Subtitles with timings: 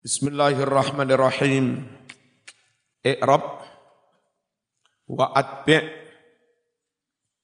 [0.00, 1.84] Bismillahirrahmanirrahim.
[3.04, 3.44] Iqrab
[5.12, 5.84] wa atbi'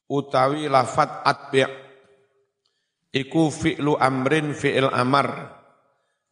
[0.09, 1.69] utawi lafat atbi'
[3.13, 5.53] iku fi'lu amrin fi'il amar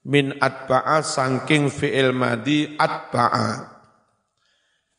[0.09, 3.77] min atba'a sangking fi'il madi atba'a.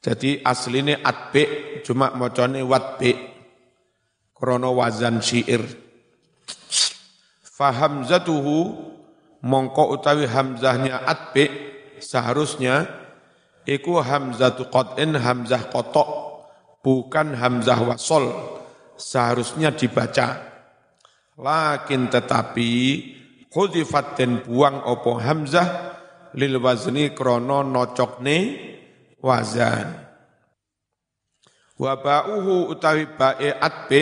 [0.05, 3.17] Jadi aslinya atbi' cuma mocone watbi'
[4.29, 5.65] krono wazan syair.
[7.41, 8.93] Fahamzatuhu
[9.45, 11.45] mongko utawi hamzahnya atbi
[12.01, 12.89] seharusnya
[13.69, 16.09] iku hamzatu qat'in hamzah kotok
[16.81, 18.25] bukan hamzah wasol
[18.97, 20.53] seharusnya dibaca.
[21.35, 22.71] Lakin tetapi
[23.51, 25.93] khudifat dan buang opo hamzah
[26.35, 28.37] lil wazni krono nocokne
[29.19, 30.05] wazan.
[31.75, 33.99] Wa ba'uhu utawi ba'e atbi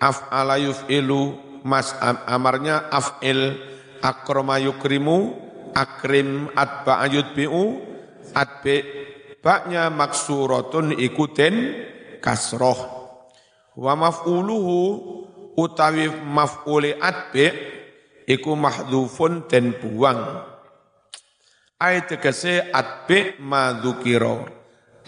[0.00, 1.36] af'ala yuf'ilu
[1.68, 3.73] mas amarnya af'il
[4.04, 5.32] akrama yukrimu
[5.72, 7.80] akrim atba bi'u
[8.36, 8.84] atbi
[9.40, 11.54] baknya maksuratun ikutin
[12.20, 12.78] kasroh.
[13.74, 14.78] Wa maf'uluhu
[15.56, 17.48] utawi maf'uli atbi
[18.28, 20.52] iku mahdhufun den buang.
[21.80, 24.44] Ayat tegese atbi madzukira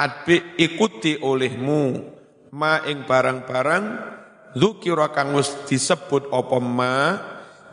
[0.00, 2.16] atbi ikuti olehmu.
[2.56, 3.84] Ma ing barang-barang
[4.56, 6.94] zukira kang wis disebut apa ma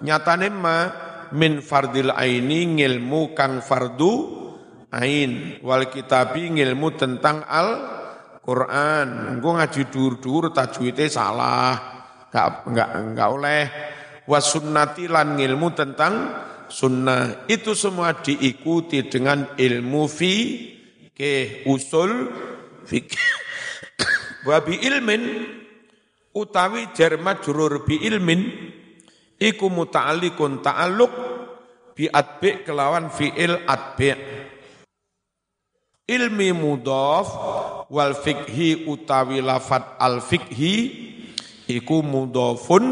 [0.04, 0.92] nyatane ma
[1.34, 4.14] min fardil aini ngilmu kang fardu
[4.94, 7.70] ain wal kitabi ngilmu tentang al
[8.44, 9.38] Quran.
[9.38, 11.72] Engko ngaji dur-dur tajwidnya salah.
[12.30, 13.62] Enggak enggak enggak oleh
[14.28, 16.14] wasunnati lan ngilmu tentang
[16.68, 17.48] sunnah.
[17.48, 20.36] Itu semua diikuti dengan ilmu fi
[21.16, 22.30] ke usul
[22.84, 23.28] fikih.
[24.44, 25.24] Wa bi ilmin
[26.36, 28.42] utawi jar majrur bi ilmin
[29.44, 31.14] iku muta'alliqun ta'alluq
[31.92, 34.16] bi atbi kelawan fi'il atbi.
[36.08, 37.28] Ilmi mudhaf
[37.92, 40.76] wal fikhi utawi lafat al fikhi
[41.68, 42.84] iku mudhafun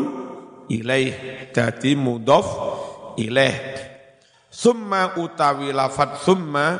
[0.67, 1.15] ilaih
[1.55, 2.47] dadi mudhaf
[3.19, 3.55] ilaih.
[4.51, 6.79] Summa utawi lafat summa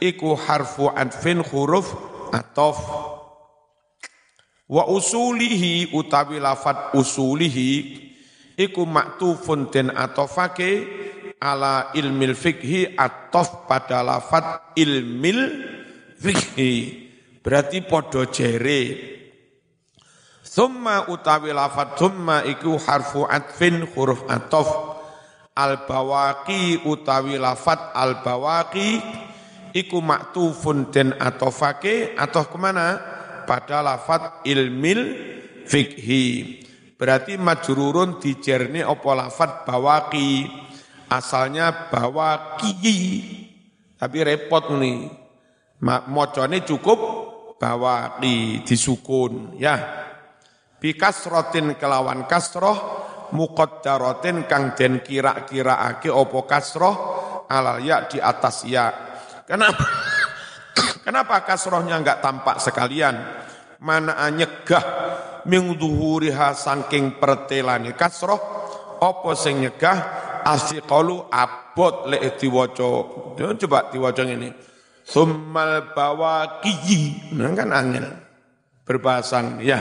[0.00, 1.92] iku harfu adfin huruf
[2.32, 2.76] atof
[4.70, 8.09] wa usulihi utawi lafat usulihi
[8.56, 10.70] iku maktufun den atofake
[11.40, 15.40] ala ilmil fikhi atof pada lafat ilmil
[16.20, 16.72] fikhi.
[17.40, 19.16] Berarti podo jere.
[20.44, 24.68] Thumma utawi lafat thumma iku harfu atfin huruf atof.
[25.56, 29.00] Al bawaki utawi lafat al bawaki
[29.72, 33.00] iku maktufun den atofake atof ke mana?
[33.48, 35.00] Pada lafat ilmil
[35.64, 36.59] fikhi
[37.00, 40.44] Berarti majrurun dijerni opo lafat bawaki.
[41.08, 42.76] Asalnya bawaki.
[43.96, 45.08] Tapi repot nih.
[46.12, 47.00] Mocone cukup
[47.56, 49.80] bawaki disukun ya.
[50.76, 52.76] Bikasrotin kelawan kasroh
[53.32, 56.96] muqaddaratin kang den kira-kiraake opo kasroh
[57.48, 58.92] alal ya di atas ya.
[59.48, 59.88] Kenapa?
[61.08, 63.16] Kenapa kasrohnya enggak tampak sekalian?
[63.80, 65.09] Mana nyegah
[65.46, 68.40] min duhuriha saking pertelane kasroh
[69.00, 69.98] apa sing nyegah?
[70.40, 72.90] Asyiqalu abot lek diwaca.
[73.36, 74.56] Coba diwaca ngene.
[75.04, 78.06] Summal bawaqi nah kan angel.
[78.88, 79.80] Berbahasang ya.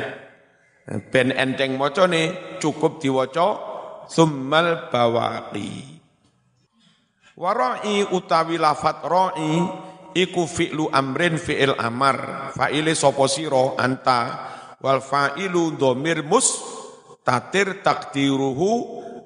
[1.11, 3.47] Ben enteng macane cukup diwaca
[4.09, 5.99] summal bawaqi
[7.39, 9.63] warai utawi lafat ra'i
[10.11, 12.51] iku fi'lu amrin fi'il amar.
[12.51, 14.19] Fa'ile sapa sira anta
[14.79, 16.23] wal fa'ilu dhamir
[17.23, 18.71] tatir takdiruhu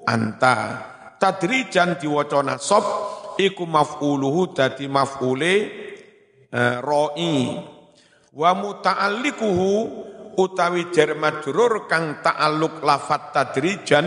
[0.04, 0.90] anta.
[1.14, 2.84] Tadrijan diwaca nasab
[3.40, 5.54] iku maf'uluhu dadi maf'ule
[6.52, 7.56] uh, ra'i.
[8.34, 9.70] Wa muta'allikuhu
[10.36, 14.06] utawi jar majrur kang ta'alluq lafat tadrijan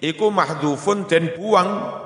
[0.00, 2.00] iku mahdhufun den buang.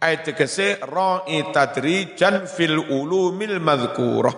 [0.00, 4.36] Ayat tegese ra'i tadrijan fil ulumil madhkurah.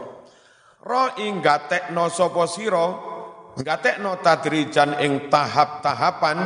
[0.87, 3.12] Ra'i gatekno sapa sira
[3.53, 6.39] Ngatekno tadrijan ing tahap-tahapan,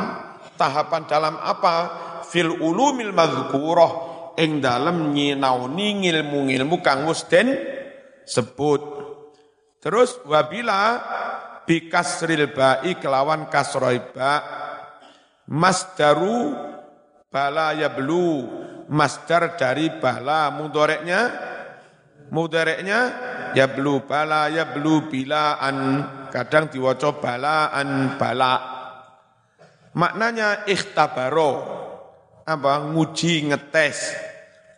[0.59, 1.75] tahapan dalam apa?
[2.27, 3.91] Fil ulumil madhkurah,
[4.35, 7.47] ing dalam nyinauni ngilmu-ngilmu kang den
[8.27, 8.81] sebut.
[9.79, 10.99] Terus wabila
[11.63, 14.33] bikasril ba'i kelawan kasroi ba.
[15.47, 16.51] Masdaru
[17.31, 18.65] bala yablu.
[18.87, 21.46] Masdar dari bala mudoreknya
[22.33, 22.99] mudoreknya
[23.55, 25.77] yablu bala yablu bilaan
[26.31, 28.55] kadang diwaca balaan bala
[29.95, 31.51] maknanya ikhtabaro
[32.47, 34.15] apa nguji ngetes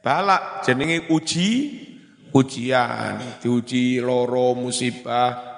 [0.02, 1.50] balak jenenge uji
[2.34, 5.50] ujian, diuji loro musibah.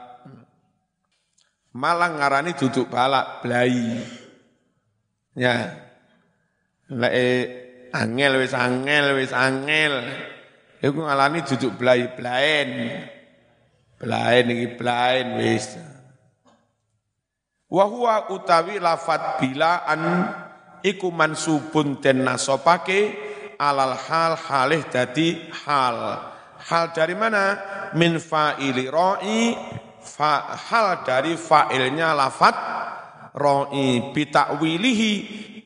[1.71, 3.95] Malang ngarani duduk balak blai.
[5.39, 5.71] Ya.
[6.91, 7.15] Lek
[7.95, 10.03] angel wis angel wis angel.
[10.81, 12.69] Iku ngalani duduk blai blaen.
[14.01, 15.77] Blaen iki blaen wis.
[17.69, 20.01] Wa huwa utawi lafat bilaan
[20.81, 23.13] iku mansubun den nasopake
[23.61, 26.17] alal hal halih dadi hal.
[26.61, 27.57] Hal dari mana?
[27.93, 29.53] Min fa'ili ro'i
[30.01, 32.55] fa, hal dari fa'ilnya lafat
[33.37, 35.13] ro'i bitakwilihi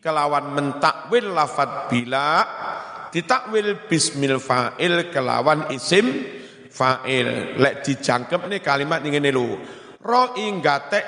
[0.03, 2.45] kelawan mentakwil lafat bila
[3.15, 6.03] ditakwil bismil fa'il kelawan isim
[6.67, 7.55] fa'il.
[7.55, 9.47] Lek dijangkep nih kalimat ini lho
[10.05, 10.53] Ro'i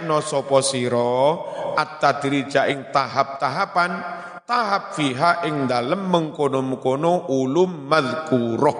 [0.07, 1.45] no sopo siro
[1.77, 3.91] at-tadrija ing tahap-tahapan
[4.41, 8.79] tahap fiha ing dalem mengkono-mengkono ulum madhkuroh.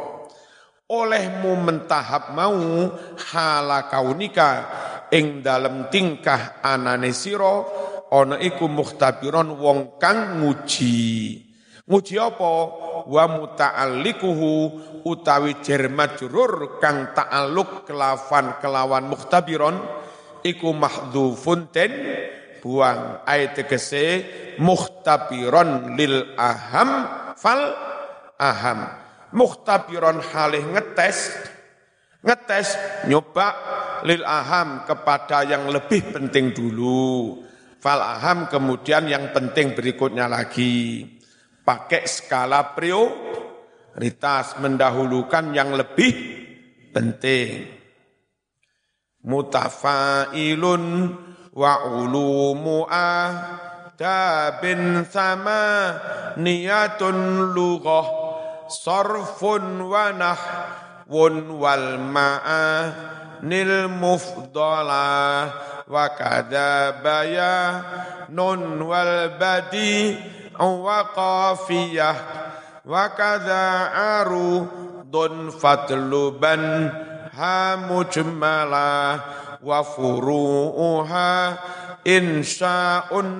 [0.87, 2.57] Olehmu mentahap mau
[3.29, 4.49] hala kaunika
[5.13, 7.55] ing dalem tingkah anane siro
[8.09, 11.46] ana iku muhtabiron wong kang nguji
[11.87, 12.51] nguji apa?
[13.07, 14.51] Wa muta'allikuhu
[15.07, 19.79] utawi jar majrur kang ta'alluq kelawan kelawan muhtabiron
[20.43, 21.91] iku mahdzufun ten
[22.59, 24.27] buang ayat tegese
[24.59, 26.89] muhtabiron lil aham
[27.39, 27.63] fal
[28.35, 29.07] aham.
[29.31, 31.31] Muhtabiron halih ngetes
[32.23, 32.75] ngetes
[33.07, 33.55] nyoba
[34.03, 37.39] lil aham kepada yang lebih penting dulu.
[37.79, 41.05] Fal aham kemudian yang penting berikutnya lagi
[41.67, 46.15] pakai skala prioritas mendahulukan yang lebih
[46.95, 47.67] penting.
[49.27, 51.11] Mutafailun
[51.51, 53.51] wa ulumu adabin
[55.11, 55.91] sama
[56.39, 58.07] niyatun lughah
[58.71, 62.95] sarfun wa nahwun wal ma'a
[63.43, 65.51] nil mufdala.
[65.87, 67.83] Wa kada baya
[68.31, 70.15] nun wal badi
[70.57, 72.17] wa qafiyah
[72.87, 73.05] wa
[75.07, 76.91] dun fatluban
[77.31, 79.21] ha mujmala
[79.61, 81.57] wa furu'uha
[82.03, 83.39] insya'un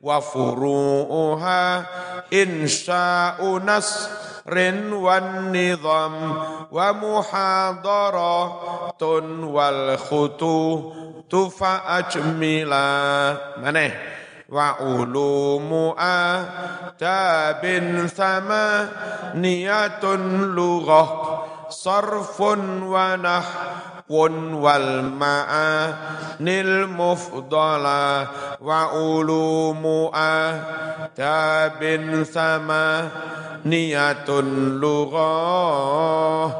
[0.00, 0.24] nasrun
[1.50, 1.92] wan nizam
[2.32, 6.14] insya'un nasrin wa furu'uha insya'un nasrin wan nizam
[6.72, 9.44] wa muhadaratun
[22.84, 23.20] wal
[24.10, 28.26] nahwun wal ma'anil mufdala
[28.58, 31.46] wa ulumu adabin
[32.26, 33.06] sama
[33.62, 36.50] niyatun lughah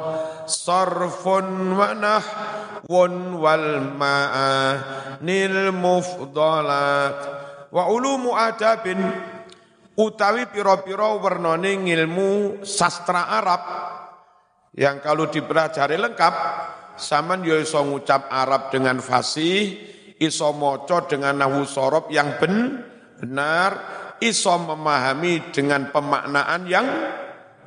[0.47, 7.19] sarfun wa nahwun wal ma'anil mufdalat
[7.75, 9.03] wa ulumu adabin.
[10.01, 13.61] Utawi piro-piro wernone ngilmu sastra Arab
[14.73, 16.33] yang kalau dipelajari lengkap
[17.01, 19.81] saman yo iso ngucap Arab dengan fasih
[20.21, 22.85] iso moco dengan nahu sorob yang ben,
[23.17, 23.71] benar
[24.21, 26.87] iso memahami dengan pemaknaan yang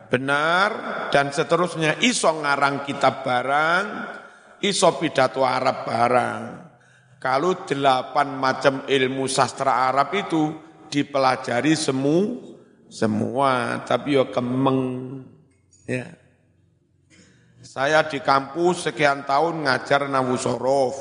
[0.07, 0.69] benar
[1.09, 3.85] dan seterusnya iso ngarang kitab barang
[4.61, 6.41] iso pidato Arab barang
[7.23, 10.51] kalau delapan macam ilmu sastra Arab itu
[10.91, 12.35] dipelajari semu,
[12.91, 15.23] semua, tapi ya kemeng.
[15.87, 16.19] Ya.
[17.73, 20.93] Saya di kampus sekian tahun ngajar nahu sorof,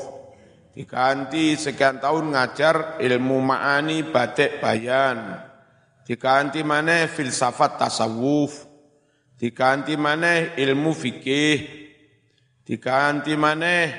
[0.73, 5.37] diganti sekian tahun ngajar ilmu ma'ani batik bayan,
[6.01, 8.65] diganti mana filsafat tasawuf,
[9.37, 11.57] diganti mana ilmu fikih,
[12.65, 13.93] diganti mana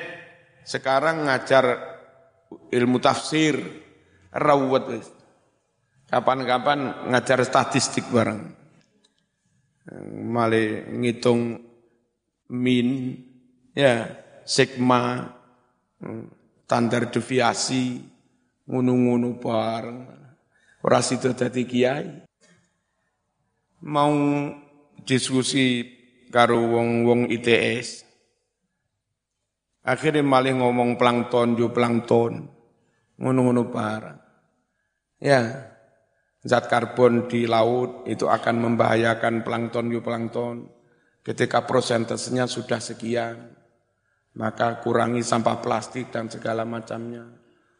[0.66, 1.78] sekarang ngajar
[2.75, 3.54] ilmu tafsir.
[4.35, 5.14] Rawat.
[6.11, 8.50] Kapan-kapan ngajar statistik bareng.
[10.26, 11.71] Male ngitung
[12.54, 13.18] min
[13.75, 14.06] ya
[14.46, 15.34] sigma
[16.64, 17.99] standar deviasi
[18.70, 20.00] ngunu-ngunu bareng.
[20.84, 22.23] Ora sido dadi kiai.
[23.84, 24.14] Mau
[25.04, 25.84] diskusi
[26.32, 28.04] karo wong-wong ITS.
[29.84, 32.49] Akhirnya malah ngomong plankton, jo plankton
[33.20, 34.18] ngono-ngono barang.
[35.23, 35.70] Ya,
[36.42, 40.74] zat karbon di laut itu akan membahayakan plankton plankton.
[41.25, 43.49] Ketika prosentasenya sudah sekian,
[44.37, 47.25] maka kurangi sampah plastik dan segala macamnya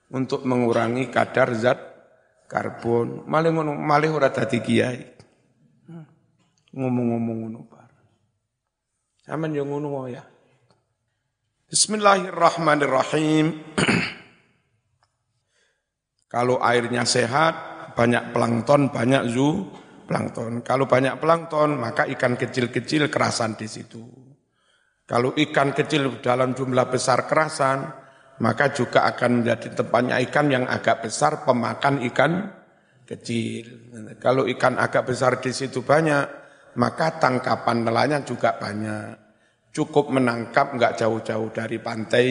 [0.09, 1.77] untuk mengurangi kadar zat
[2.49, 5.13] karbon, malih ngono, malih ora dadi kiai.
[6.75, 8.09] Ngomong-ngomong ngono bareng.
[9.23, 10.25] Sampeyan yo ngono ya.
[11.69, 13.47] Bismillahirrahmanirrahim.
[16.35, 17.55] Kalau airnya sehat,
[17.95, 19.71] banyak plankton, banyak zu,
[20.05, 20.61] plankton.
[20.61, 24.05] Kalau banyak plankton, maka ikan kecil-kecil kerasan di situ.
[25.05, 27.85] Kalau ikan kecil dalam jumlah besar kerasan,
[28.41, 32.33] maka juga akan menjadi tempatnya ikan yang agak besar pemakan ikan
[33.05, 33.93] kecil.
[34.17, 36.25] Kalau ikan agak besar di situ banyak,
[36.81, 39.21] maka tangkapan nelayan juga banyak.
[39.75, 42.31] Cukup menangkap nggak jauh-jauh dari pantai,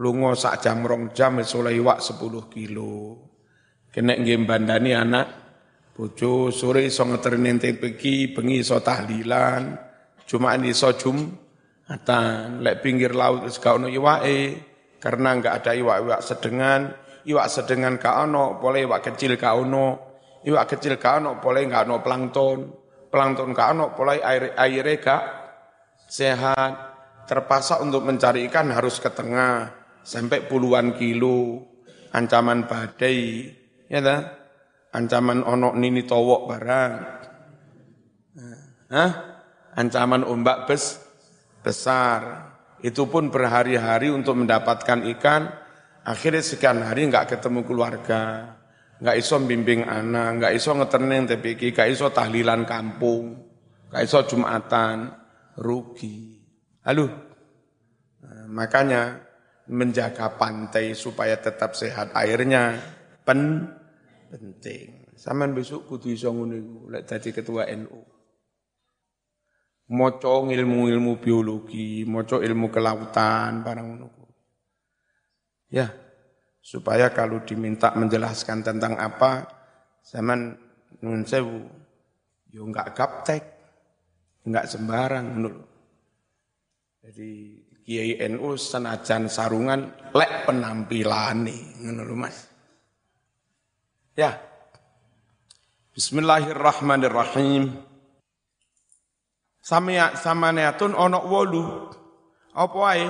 [0.00, 3.28] lungo sak jam rong jam soleh iwak 10 kilo.
[3.88, 5.47] Kena nggih bandani anak
[5.98, 9.74] bojo sore iso ngeterni pergi bengi iso tahlilan,
[10.30, 10.94] cuma iso
[11.90, 14.62] atan lek pinggir laut wis gak ono iwake
[15.02, 16.94] karena enggak ada iwak-iwak sedengan,
[17.26, 19.98] iwak sedengan ka ono, boleh iwak kecil ka ono,
[20.46, 22.58] iwak kecil ka ono, boleh enggak ono plankton,
[23.10, 25.22] plankton ka ono, boleh air aire gak
[26.06, 26.86] sehat.
[27.28, 29.68] Terpaksa untuk mencari ikan harus ke tengah,
[30.00, 31.66] sampai puluhan kilo.
[32.08, 33.52] Ancaman badai
[33.84, 34.37] ya ta
[34.92, 36.92] ancaman onok nini towok barang.
[38.88, 39.12] Hah?
[39.78, 40.98] ancaman ombak bes
[41.62, 42.50] besar.
[42.82, 45.50] Itu pun berhari-hari untuk mendapatkan ikan.
[46.02, 48.54] Akhirnya sekian hari nggak ketemu keluarga.
[48.98, 53.38] Nggak iso bimbing anak nggak iso ngeterning TPK nggak iso tahlilan kampung
[53.90, 55.14] nggak iso jumatan.
[55.58, 56.38] Rugi.
[56.86, 57.10] Halo?
[58.22, 59.18] Nah, makanya
[59.66, 62.78] menjaga pantai supaya tetap sehat airnya.
[63.26, 63.66] Pen
[64.30, 65.12] penting.
[65.18, 68.00] Saman besok kudu iso ngono iku lek dadi ketua NU.
[69.88, 74.08] Moco ilmu-ilmu biologi, moco ilmu kelautan barang ngono.
[75.72, 75.88] Ya,
[76.60, 79.48] supaya kalau diminta menjelaskan tentang apa,
[80.04, 80.56] zaman
[81.00, 81.64] nun sewu,
[82.52, 83.44] yo enggak gaptek,
[84.44, 85.50] enggak sembarang ngono
[86.98, 87.30] Jadi
[87.88, 92.47] Kiai NU senajan sarungan lek penampilan nih, ngono Mas.
[94.18, 94.34] Ya.
[95.94, 97.70] Bismillahirrahmanirrahim.
[99.62, 101.62] Samia samaneatun onok wolu.
[102.50, 103.06] Apa wae?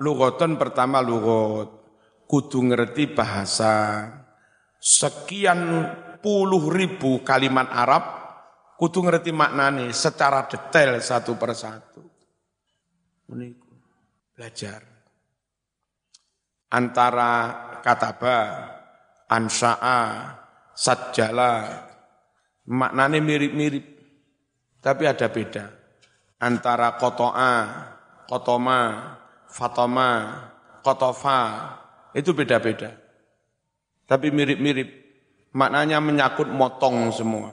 [0.00, 1.68] Lugoton pertama lugot.
[2.24, 4.08] Kudu ngerti bahasa.
[4.80, 5.84] Sekian
[6.24, 8.08] puluh ribu kalimat Arab
[8.80, 12.00] kudu ngerti maknane secara detail satu persatu.
[13.28, 13.68] Meniku
[14.32, 14.80] belajar.
[16.72, 17.32] Antara
[17.84, 18.38] kataba,
[19.28, 20.00] ansa'a,
[20.78, 21.82] sajjala,
[22.70, 23.86] maknanya mirip-mirip,
[24.78, 25.64] tapi ada beda.
[26.38, 27.54] Antara koto'a,
[28.30, 28.82] kotoma,
[29.50, 30.10] fatoma,
[30.86, 31.40] kotofa,
[32.14, 32.94] itu beda-beda.
[34.06, 34.88] Tapi mirip-mirip,
[35.50, 37.50] maknanya menyakut motong semua.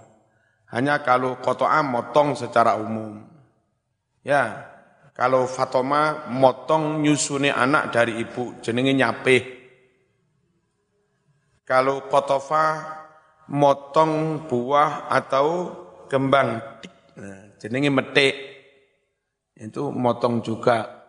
[0.69, 3.25] Hanya kalau koto'a motong secara umum.
[4.21, 4.69] Ya,
[5.15, 9.41] kalau Fatoma motong nyusuni anak dari ibu, jenenge nyapih.
[11.63, 13.04] Kalau Kotofa
[13.51, 15.71] motong buah atau
[16.09, 16.61] kembang,
[17.17, 18.35] nah, jenenge metik.
[19.55, 21.07] Itu motong juga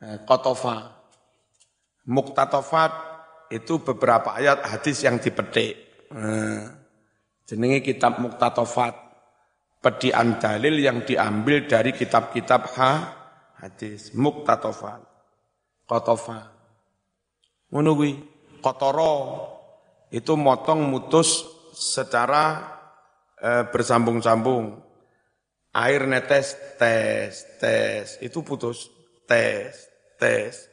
[0.00, 0.92] nah, Kotofa.
[2.04, 2.92] Muktatofat
[3.48, 6.04] itu beberapa ayat hadis yang dipetik.
[6.12, 6.68] Nah,
[7.48, 9.04] jenenge kitab Muktatofat.
[9.84, 12.92] Pedian dalil yang diambil dari kitab-kitab ha,
[13.60, 15.00] hadis muktatofal
[15.88, 16.52] kotofa
[17.72, 17.92] ngono
[18.60, 19.12] kotoro
[20.12, 22.64] itu motong mutus secara
[23.36, 24.80] e, bersambung-sambung.
[25.74, 28.22] Air netes tes tes.
[28.22, 28.88] Itu putus.
[29.26, 29.74] Tes
[30.16, 30.70] tes.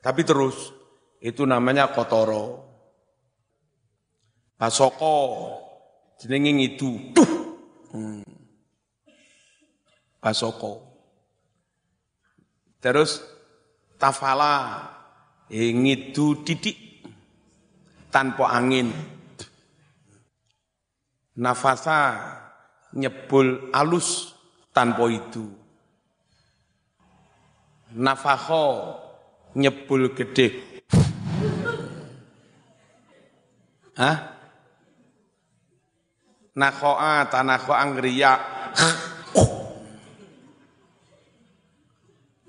[0.00, 0.72] Tapi terus.
[1.20, 2.64] Itu namanya kotoro.
[4.56, 5.14] Pasoko
[6.18, 7.14] jenenge ngidu.
[7.88, 8.20] Hmm.
[10.20, 10.88] pasoko
[12.78, 13.22] Terus
[13.98, 14.86] tafala.
[15.48, 16.76] Ngidu didik
[18.12, 18.92] tanpa angin.
[21.38, 22.18] Nafasa
[22.98, 24.34] nyebul alus
[24.74, 25.46] tanpa itu.
[27.94, 28.98] Nafakho
[29.54, 30.66] nyebul gede.
[33.94, 34.18] Hah?
[36.58, 38.34] Nakhoa tanakho anggriya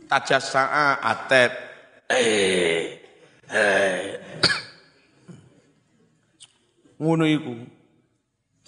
[0.09, 1.53] tajasaa atet
[2.09, 2.97] eh
[3.53, 4.17] eh
[7.01, 7.53] ngono iku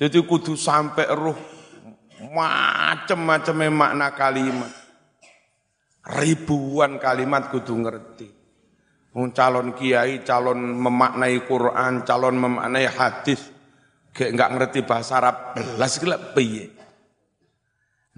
[0.02, 1.38] jadi kudu sampai roh
[2.34, 4.74] macem-macem makna kalimat
[6.18, 8.42] ribuan kalimat kudu ngerti
[9.36, 13.52] calon kiai, calon memaknai Quran, calon memaknai hadis,
[14.12, 16.68] Gak nggak ngerti bahasa Arab, belas gelap piye.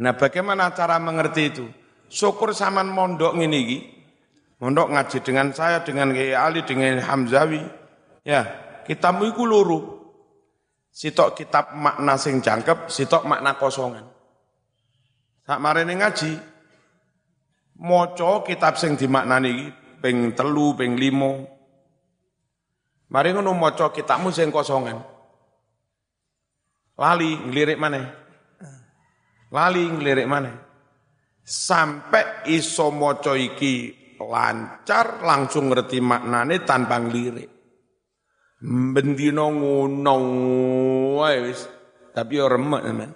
[0.02, 1.66] Nah bagaimana cara mengerti itu?
[2.10, 3.94] Syukur saman mondok ini.
[4.58, 7.62] Mondok ngaji dengan saya, dengan Kiai Ali, dengan Hamzawi.
[8.26, 8.42] Ya,
[8.90, 9.82] kitabmu iku luru.
[10.94, 14.06] Sitok kitab makna sing jangkep, sitok makna kosongan.
[15.42, 16.38] Sak marene ngaji,
[17.82, 19.66] moco kitab sing dimaknani iki
[19.98, 21.50] ping telu, ping limo.
[23.10, 25.02] Mari ngono maca kitabmu sing kosongan.
[26.94, 28.02] Lali ngelirik mana?
[29.50, 30.54] Lali ngelirik mana?
[31.42, 33.90] Sampai iso moco iki
[34.22, 37.53] lancar langsung ngerti maknane tanpa ngelirik.
[38.64, 40.16] Bendino ngono
[42.16, 43.12] tapi yo remek teman.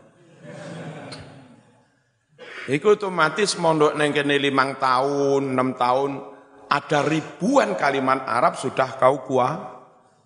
[2.68, 6.20] Iku otomatis mondok neng kene limang tahun, enam tahun,
[6.68, 9.56] ada ribuan kalimat Arab sudah kau kuah,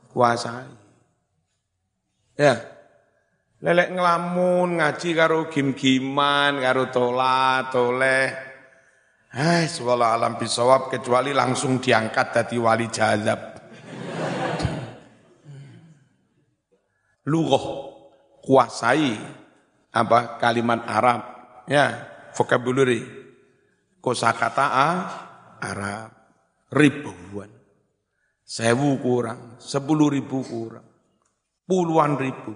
[0.09, 0.73] kuasai.
[2.33, 2.57] Ya,
[3.61, 8.33] lelek ngelamun ngaji karo gim-giman, karo tola, toleh.
[9.37, 13.50] Eh, wala alam bisawab kecuali langsung diangkat dari wali jazab.
[17.27, 17.89] Lugoh.
[18.41, 19.13] Kuasai
[19.93, 21.21] apa kalimat Arab.
[21.69, 23.05] Ya vocabulary.
[24.01, 24.65] Kosakata
[25.61, 26.09] Arab.
[26.73, 27.51] Ribuan.
[28.41, 30.87] Sewu kurang sepuluh ribu kurang.
[31.69, 32.51] Puluhan ribu.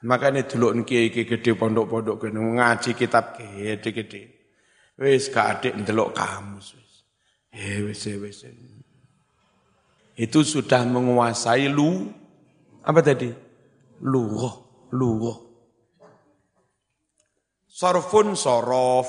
[0.00, 4.22] Makanya dulu kiai gede pondok-pondok gede ngaji kitab gede-gede.
[5.00, 6.92] Wis gak adik ndelok kamus wis.
[7.56, 8.44] Eh wis wis.
[10.16, 12.12] Itu sudah menguasai lu
[12.84, 13.28] apa tadi?
[14.00, 14.54] Lughah,
[14.96, 15.38] lughah.
[17.68, 19.08] Sorfun sorof.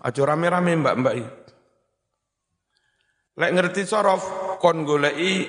[0.00, 1.30] Aja rame-rame mbak-mbak ini.
[3.40, 4.22] Lek ngerti sorof,
[4.58, 5.48] kon golei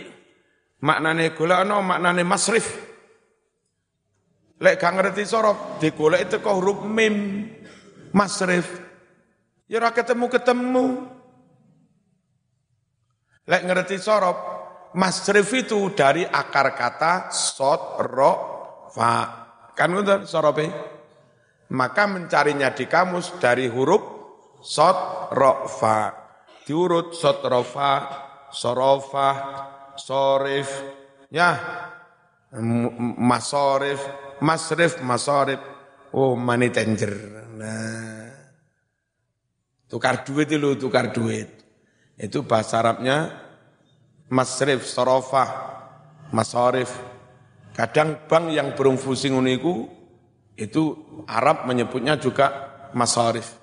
[0.86, 2.68] maknane golekno maknane masrif.
[4.62, 7.50] Lek gak ngerti sorof, digoleki teko huruf mim
[8.14, 8.70] masrif.
[9.66, 11.10] Ya ketemu-ketemu.
[13.50, 14.38] Lek ngerti sorof,
[14.92, 18.34] Masrif itu dari akar kata sot, ro,
[18.92, 19.14] fa.
[19.72, 20.68] Kan itu sorope?
[21.72, 24.04] Maka mencarinya di kamus dari huruf
[24.60, 26.12] sot, ro, fa.
[26.68, 27.94] Diurut sot, ro, fa,
[28.52, 29.30] sorofa,
[29.96, 30.68] sorif,
[31.32, 31.56] ya,
[33.16, 34.04] masorif,
[34.44, 35.60] masrif, masorif.
[36.12, 37.16] Oh, money changer.
[37.56, 38.28] Nah,
[39.88, 41.64] tukar duit itu tukar duit.
[42.20, 43.32] Itu bahasa Arabnya
[44.32, 45.50] masrif, sorofah,
[46.32, 46.90] masarif.
[47.76, 49.88] Kadang bank yang berfungsi uniku
[50.56, 50.96] itu
[51.28, 53.60] Arab menyebutnya juga masarif.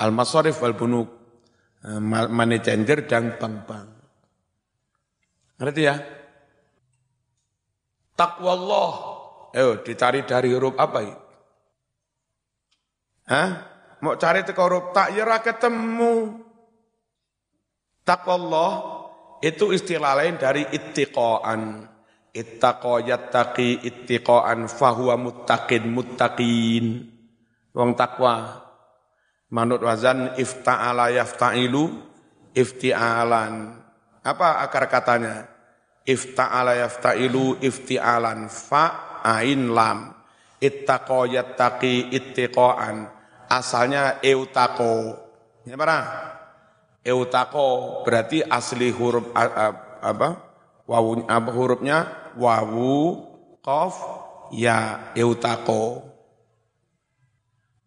[0.00, 1.08] Al-masarif wal bunuk.
[1.78, 2.82] Eh, money dan
[3.38, 3.88] bank-bank.
[5.62, 5.96] Ngerti ya?
[8.18, 8.92] Takwa Allah.
[9.54, 11.16] Ayo dicari dari huruf apa ini?
[13.30, 13.50] Hah?
[14.04, 16.42] Mau cari teko huruf tak ya ketemu.
[18.02, 18.97] Takwa Allah
[19.38, 21.86] itu istilah lain dari ittiqaan.
[22.34, 26.86] Ittaqa yattaqi ittiqaan fahuwa muttaqin muttaqin.
[27.74, 28.66] Wong takwa.
[29.48, 31.88] Manut wazan ifta'ala yafta'ilu
[32.52, 33.80] ifti'alan.
[34.26, 35.48] Apa akar katanya?
[36.04, 40.12] Ifta'ala yafta'ilu ifti'alan fa ain lam.
[40.58, 43.08] Ittaqa yattaqi ittiqaan.
[43.48, 45.16] Asalnya eutako.
[45.64, 45.98] Ini apa?
[47.06, 50.28] Eutako berarti asli huruf apa?
[50.88, 51.98] Wawu apa hurufnya?
[52.38, 53.20] Wawu,
[53.60, 53.94] kof,
[54.54, 56.04] ya eutako.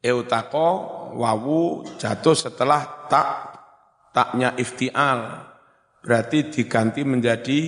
[0.01, 0.67] Eutako
[1.17, 3.29] wawu jatuh setelah tak
[4.13, 5.49] taknya iftial.
[6.01, 7.59] Berarti diganti menjadi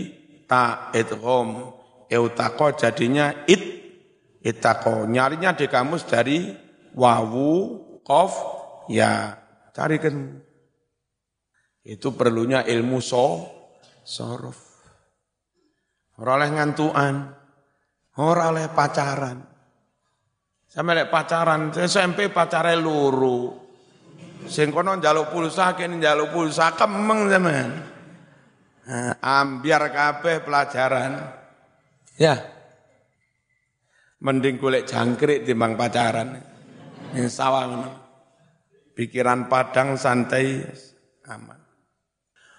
[0.50, 1.78] ta idgham.
[2.10, 3.62] Eutako jadinya it
[4.42, 5.06] itako.
[5.10, 6.54] Nyarinya di kamus dari
[6.94, 8.34] wawu, kof,
[8.90, 9.40] ya.
[9.74, 10.46] Carikan
[11.84, 13.48] itu perlunya ilmu so,
[14.08, 14.60] sorof.
[16.20, 17.16] Orang oleh ngantuan,
[18.20, 19.38] orang oleh pacaran.
[20.74, 23.62] Sampai lek pacaran, SMP pacaran luru.
[24.50, 27.70] Sing kono njaluk pulsa, kene njaluk pulsa kemeng zaman.
[28.84, 31.12] Nah, ambiar kabeh pelajaran.
[32.20, 32.36] Ya.
[34.24, 36.42] Mending golek jangkrik timbang pacaran.
[37.14, 37.86] Ini sawang.
[38.94, 40.62] Pikiran padang santai
[41.30, 41.63] aman.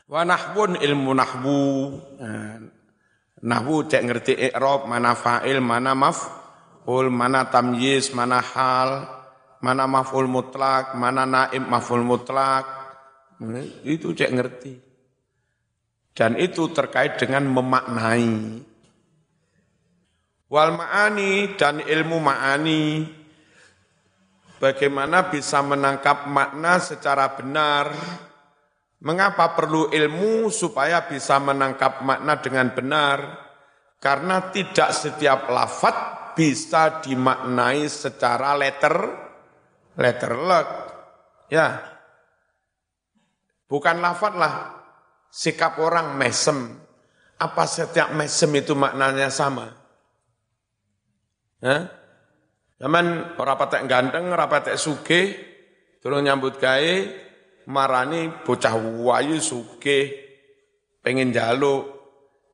[0.04, 1.60] Wa nahwun ilmu nahwu.
[2.20, 2.60] Nah,
[3.40, 9.08] nahwu cek ngerti i'rab, mana fa'il, mana maf'ul, mana tamyiz, mana hal,
[9.64, 12.68] mana maf'ul mutlak, mana naib maf'ul mutlak.
[13.84, 14.74] Itu cek ngerti.
[16.14, 18.62] Dan itu terkait dengan memaknai.
[20.46, 22.84] Wal ma'ani dan ilmu ma'ani.
[24.62, 27.90] Bagaimana bisa menangkap makna secara benar?
[29.04, 33.18] Mengapa perlu ilmu supaya bisa menangkap makna dengan benar?
[34.00, 38.96] Karena tidak setiap lafat bisa dimaknai secara letter
[40.00, 40.68] letter luck.
[41.52, 41.84] Ya.
[43.68, 44.54] Bukan lafat lah.
[45.28, 46.72] Sikap orang mesem.
[47.36, 49.68] Apa setiap mesem itu maknanya sama?
[51.60, 51.82] Hah?
[52.80, 55.34] Zaman ora patek ganteng, ora patek sugih,
[56.00, 56.94] turun nyambut gawe,
[57.66, 60.12] marani bocah wayu sugih,
[61.04, 61.92] pengen jaluk.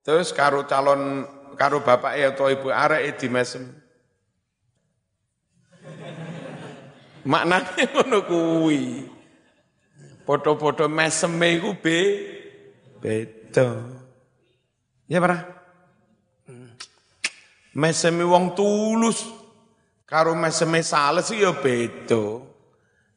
[0.00, 3.68] Terus karo calon karo bapak ya atau ibu arek di mesem.
[7.30, 9.06] Maknanya ngono kuwi.
[10.24, 11.98] Foto-foto meseme iku be
[13.02, 13.82] beda.
[15.10, 15.42] Ya para?
[17.74, 19.26] Meseme wong tulus
[20.06, 22.49] karo meseme sales ya beda.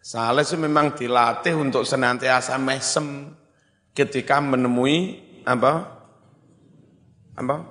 [0.04, 3.32] Sales memang dilatih untuk senantiasa mesem
[3.96, 5.88] ketika menemui apa?
[7.40, 7.64] Apa?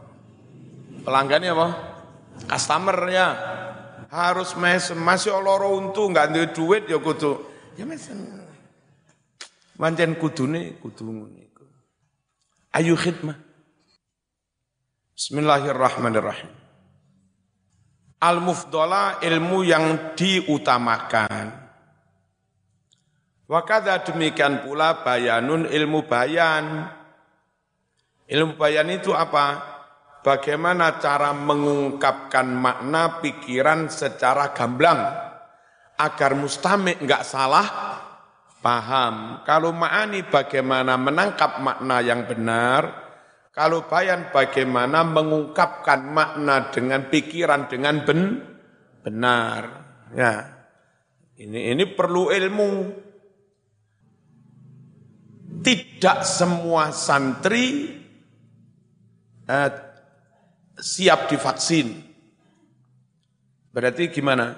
[1.05, 1.69] Pelanggannya apa?
[2.49, 3.29] Customer ya
[4.09, 7.37] harus mesem masih loro untu nggak ada duit ya kudu
[7.77, 8.17] ya mesem
[9.77, 11.43] Wancen kudune kudu ngono
[12.73, 13.37] Ayu khidmah.
[15.13, 16.49] Bismillahirrahmanirrahim.
[18.25, 21.62] Al-mufdola ilmu yang diutamakan.
[23.53, 26.89] Wakada demikian pula bayanun ilmu bayan.
[28.25, 29.73] Ilmu bayan itu apa?
[30.23, 35.03] bagaimana cara mengungkapkan makna pikiran secara gamblang
[35.99, 37.67] agar mustamik nggak salah
[38.63, 39.43] paham.
[39.43, 42.83] Kalau ma'ani bagaimana menangkap makna yang benar,
[43.51, 48.21] kalau bayan bagaimana mengungkapkan makna dengan pikiran dengan ben,
[49.03, 49.63] benar.
[50.15, 50.35] Ya.
[51.37, 52.71] Ini ini perlu ilmu.
[55.63, 57.95] Tidak semua santri
[59.47, 59.71] eh,
[60.79, 61.89] siap divaksin.
[63.73, 64.53] Berarti gimana?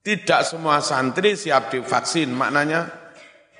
[0.00, 2.88] Tidak semua santri siap divaksin, maknanya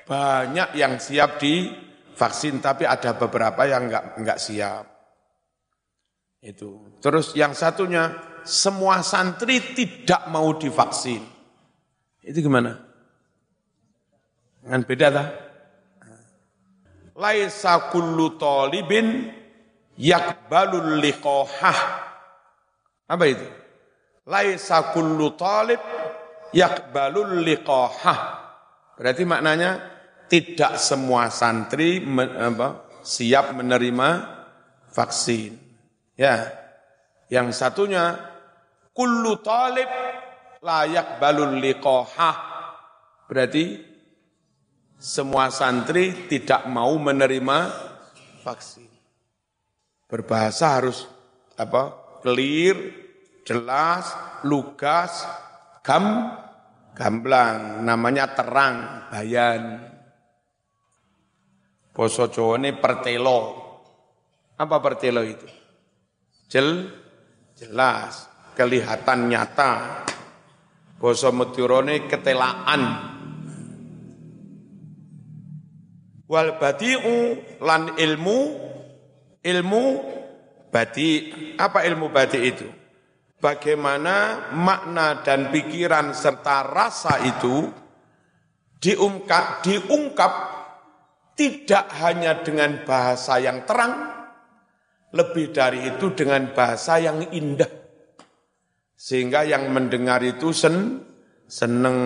[0.09, 4.85] banyak yang siap divaksin, tapi ada beberapa yang enggak, enggak siap.
[6.41, 6.97] Itu.
[7.05, 11.21] Terus yang satunya, semua santri tidak mau divaksin.
[12.25, 12.81] Itu gimana?
[14.65, 15.50] Dengan beda tak?
[17.21, 19.29] Laisa kullu talibin
[20.01, 21.79] yakbalul liqahah.
[23.05, 23.45] Apa itu?
[24.25, 25.85] Laisa kullu talib
[26.57, 28.21] yakbalul liqahah.
[28.97, 29.71] Berarti maknanya
[30.33, 34.09] tidak semua santri men, apa, siap menerima
[34.89, 35.61] vaksin.
[36.17, 36.57] Ya.
[37.29, 38.17] Yang satunya
[38.97, 39.87] kullu talib
[40.65, 42.37] layak balul liqahah.
[43.29, 43.90] Berarti
[45.01, 47.59] semua santri tidak mau menerima
[48.45, 48.85] vaksin.
[50.05, 51.09] Berbahasa harus
[51.57, 51.97] apa?
[52.21, 52.77] Clear,
[53.49, 54.13] jelas,
[54.45, 55.25] lugas,
[55.81, 56.37] gam,
[56.93, 57.81] gamblang.
[57.81, 59.89] Namanya terang, bayan.
[61.97, 63.57] Boso Jawa ini pertelo.
[64.61, 65.49] Apa pertelo itu?
[66.53, 66.93] Jel,
[67.57, 70.05] jelas, kelihatan nyata.
[71.01, 73.17] Boso Madurane ketelaan.
[76.31, 78.71] Wal badi'u lan ilmu
[79.41, 79.85] Ilmu
[80.69, 82.69] badi, apa ilmu badi itu?
[83.41, 87.73] Bagaimana makna dan pikiran serta rasa itu
[88.77, 90.33] diungkap, diungkap
[91.33, 94.13] tidak hanya dengan bahasa yang terang,
[95.17, 97.73] lebih dari itu dengan bahasa yang indah.
[98.93, 101.01] Sehingga yang mendengar itu sen,
[101.49, 101.97] seneng,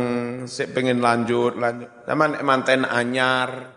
[0.70, 1.90] pengen lanjut, lanjut.
[2.06, 3.73] Zaman manten anyar,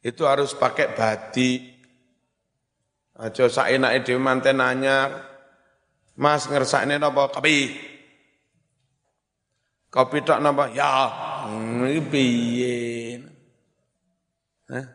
[0.00, 1.80] itu harus pakai batik,
[3.20, 5.28] Aja saenake dhewe manten anyar.
[6.16, 7.76] Mas ngersakne napa kopi?
[9.92, 10.72] Kopi tok napa?
[10.72, 10.88] Ya,
[11.84, 12.76] iki piye?
[14.72, 14.86] Hah?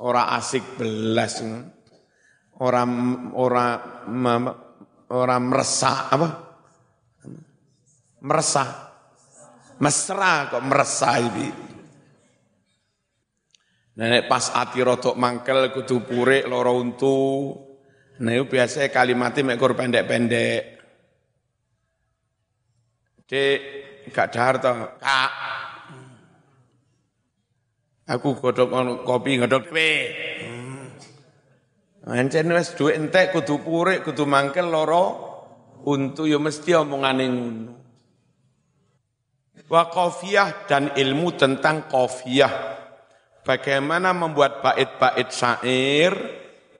[0.00, 1.44] Ora asik belas.
[2.56, 2.88] Ora
[3.36, 3.66] ora
[5.12, 6.28] ora meresah apa?
[8.24, 8.68] Meresah.
[9.76, 11.48] Mesra kok meresah iki.
[13.92, 17.18] Nenek pas ati rotok mangkel kudu purik loro untu.
[18.24, 20.60] Nah itu biasa kalimatnya mekur pendek-pendek.
[23.28, 23.58] Dek,
[24.12, 25.32] gak dahar toh, kak.
[28.08, 28.68] Aku godok
[29.08, 29.92] kopi godok dewe.
[32.02, 35.04] Ancen wis duwe entek kudu purik kudu mangkel loro
[35.86, 37.72] untu ya mesti omongane ngono.
[39.70, 39.88] Wa
[40.68, 42.81] dan ilmu tentang qafiyah.
[43.42, 46.14] Bagaimana membuat bait-bait syair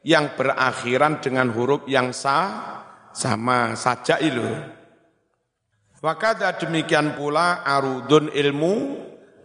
[0.07, 4.47] yang berakhiran dengan huruf yang sah, sama saja itu.
[6.03, 8.75] Wakada demikian pula arudun ilmu,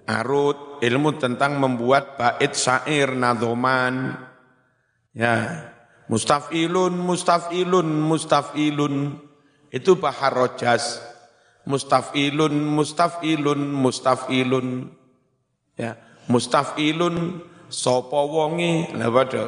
[0.06, 4.28] arud ilmu tentang membuat bait syair nadoman,
[5.18, 5.66] Ya,
[6.06, 9.18] mustafilun, mustafilun, mustafilun.
[9.74, 11.02] Itu bahar rojas.
[11.66, 14.94] Mustafilun, mustafilun, mustafilun.
[15.74, 15.98] Ya,
[16.32, 19.44] mustafilun sopo wongi lah pada.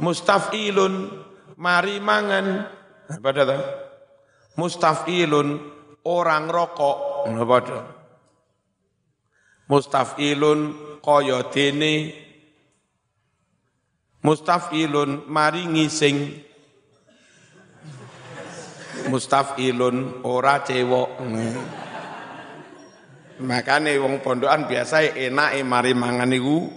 [0.00, 0.94] Mustafilun
[1.60, 2.68] mari mangan
[3.20, 3.58] pada ta.
[4.56, 5.48] Mustafilun
[6.04, 7.78] orang rokok lah pada.
[9.68, 10.60] Mustafilun
[11.00, 12.22] kaya dene
[14.22, 16.46] Mustafilun mari ngising.
[19.10, 21.18] Mustafilun ora cewok.
[23.40, 26.68] Makane wong pondokan biasa enak mari mangan niku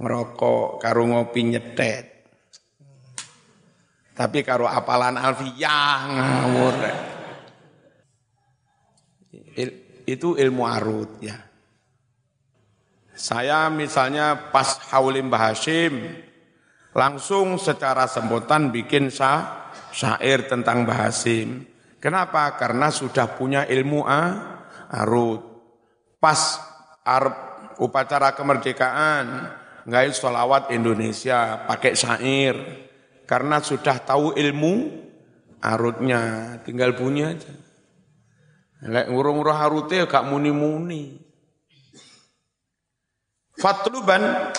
[0.00, 2.04] ngerokok karo ngopi nyetet.
[4.16, 6.76] Tapi karo apalan alfiyah ngawur.
[9.56, 9.70] Il,
[10.08, 11.36] itu ilmu arut ya.
[13.16, 16.20] Saya misalnya pas haulim Mbah Hashim,
[16.92, 21.64] langsung secara sempotan bikin sah, syair tentang Bahasim.
[21.96, 22.60] Kenapa?
[22.60, 24.22] Karena sudah punya ilmu a,
[25.00, 25.55] arut.
[26.16, 26.58] Pas
[27.06, 27.34] Arab
[27.78, 29.52] upacara kemerdekaan,
[29.86, 32.56] nggak sholawat Indonesia pakai syair.
[33.26, 34.74] Karena sudah tahu ilmu
[35.60, 37.52] arutnya, tinggal punya aja.
[38.86, 41.18] Lek ngurung-ngurung harute gak muni-muni.
[43.56, 44.52] Fatluban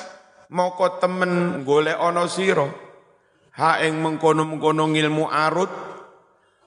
[0.49, 2.65] moko temen golek ana sira
[3.61, 5.69] ha ing mengkono-mengkono ilmu arut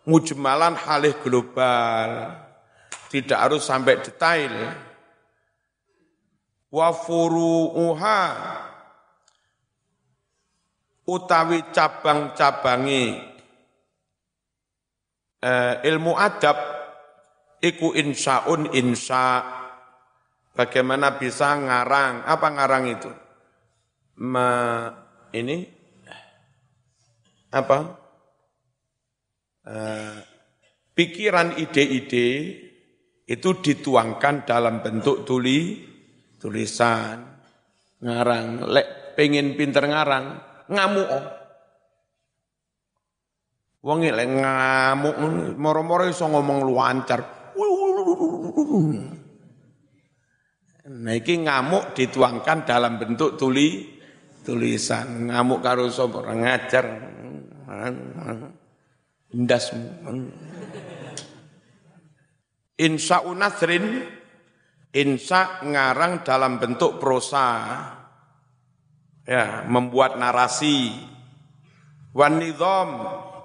[0.06, 2.10] mujmalan halih global
[3.10, 4.54] tidak harus sampai detail.
[6.70, 8.22] Wa furu'uha.
[11.10, 13.18] Utawi cabang-cabangi
[15.42, 16.54] eh, ilmu adab
[17.58, 19.42] iku insaun insa
[20.54, 23.10] bagaimana bisa ngarang apa ngarang itu?
[24.22, 24.48] Me,
[25.34, 25.66] ini
[27.50, 27.98] apa?
[29.60, 30.16] Uh,
[30.96, 32.28] pikiran ide-ide
[33.30, 35.78] itu dituangkan dalam bentuk tuli
[36.34, 37.22] tulisan
[38.02, 38.66] ngarang.
[38.66, 40.26] Lek pengen pinter ngarang
[40.66, 41.10] ngamuk.
[43.86, 45.16] Wong lek ngamuk
[45.54, 47.20] moro-moro iso ngomong luancar.
[50.90, 53.94] Nah iki ngamuk dituangkan dalam bentuk tuli
[54.42, 55.30] tulisan.
[55.30, 56.26] Ngamuk karo sapa?
[56.34, 56.84] Ngajar.
[59.30, 59.70] Indas
[62.80, 64.08] insya unasrin
[64.90, 67.48] insya ngarang dalam bentuk prosa
[69.28, 70.96] ya membuat narasi
[72.16, 72.88] wan nizam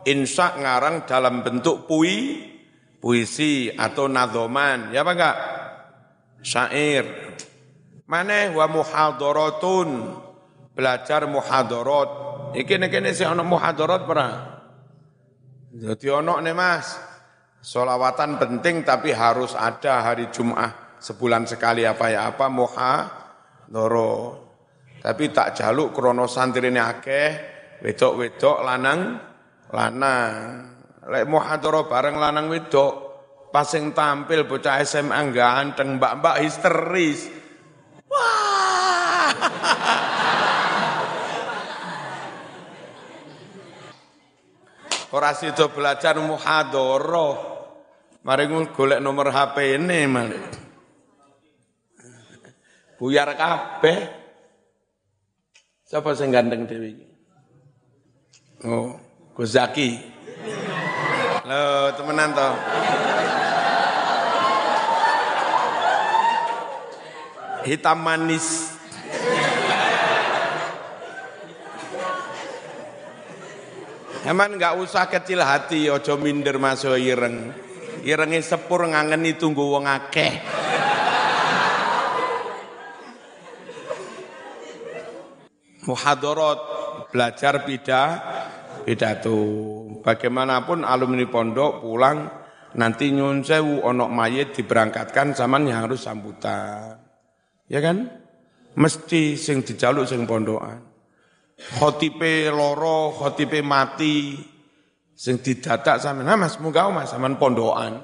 [0.08, 2.40] insya ngarang dalam bentuk pui
[3.04, 5.38] puisi atau nadoman ya apa enggak
[6.42, 7.06] syair
[8.08, 9.90] mana wa muhadaratun
[10.76, 12.10] belajar muhadarat.
[12.54, 14.28] Iki nek kene sing ora?
[15.76, 17.15] Dadi ana nih Mas.
[17.66, 24.14] Solawatan penting tapi harus ada hari Jumat sebulan sekali apa ya apa muhadoro.
[25.02, 27.30] Tapi tak jaluk krono santrine akeh,
[27.82, 29.18] wedok-wedok lanang
[29.74, 30.38] lanang.
[31.10, 32.94] Lek muhadoro bareng lanang wedok,
[33.50, 37.34] pas sing tampil bocah SMA ganteng, mbak-mbak histeris.
[38.06, 39.34] Wah!
[45.18, 47.55] Ora sida belajar muhadharah.
[48.26, 50.42] Mari golek nomor HP ini mari.
[52.98, 54.00] Buyar kabeh.
[55.86, 57.06] Siapa sing ganteng dhewe iki?
[58.66, 58.98] Oh,
[59.38, 60.02] Gus Zaki.
[61.94, 62.50] Temenan to.
[67.70, 68.74] Hitam manis.
[74.26, 77.54] Emang nggak usah kecil hati, ojo minder masuk ireng.
[78.06, 80.34] Irengnya sepur ngangeni tunggu wong akeh.
[85.90, 86.60] Muhadarat
[87.10, 88.10] belajar pidah
[88.86, 89.42] pidato.
[90.06, 92.30] Bagaimanapun alumni pondok pulang
[92.78, 97.02] nanti nyun sewu onok mayit diberangkatkan zaman yang harus sambutan.
[97.66, 98.06] Ya kan?
[98.78, 100.94] Mesti sing dijaluk sing pondokan.
[101.56, 104.36] khotipe loro, khotipe mati,
[105.16, 106.28] sing didadak sampean.
[106.28, 108.04] Nah Mas, muga Mas sampean pondokan.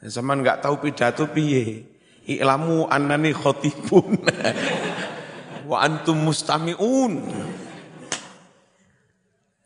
[0.00, 1.84] Sampean enggak tahu pidato piye.
[2.24, 4.16] I'lamu annani khotibun.
[5.70, 7.12] Wa antum mustami'un.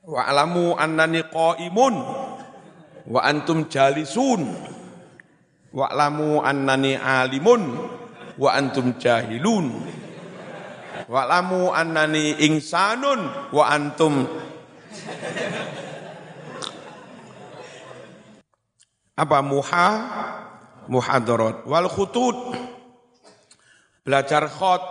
[0.04, 1.94] Wa alamu annani qaimun.
[3.08, 4.42] Wa antum jalisun.
[5.72, 7.62] Wa alamu annani alimun.
[8.36, 9.70] Wa antum jahilun.
[11.08, 13.48] Wa alamu annani ingsanun.
[13.54, 14.28] Wa antum
[19.14, 19.38] apa?
[19.40, 19.88] Muha
[20.90, 22.36] muhadarat wal khutut.
[24.04, 24.82] Belajar khot.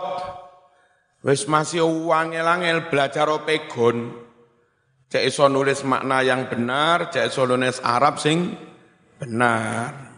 [1.24, 4.12] Wis masih wangel-angel belajar pegon
[5.08, 8.52] cek iso nulis makna yang benar cek iso nulis Arab sing
[9.16, 10.12] benar.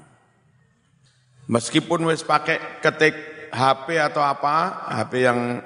[1.46, 3.14] Meskipun wis pakai ketik
[3.54, 5.62] HP atau apa HP yang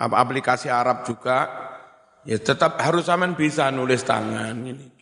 [0.00, 1.44] aplikasi Arab juga
[2.24, 4.99] ya tetap harus aman bisa nulis tangan ini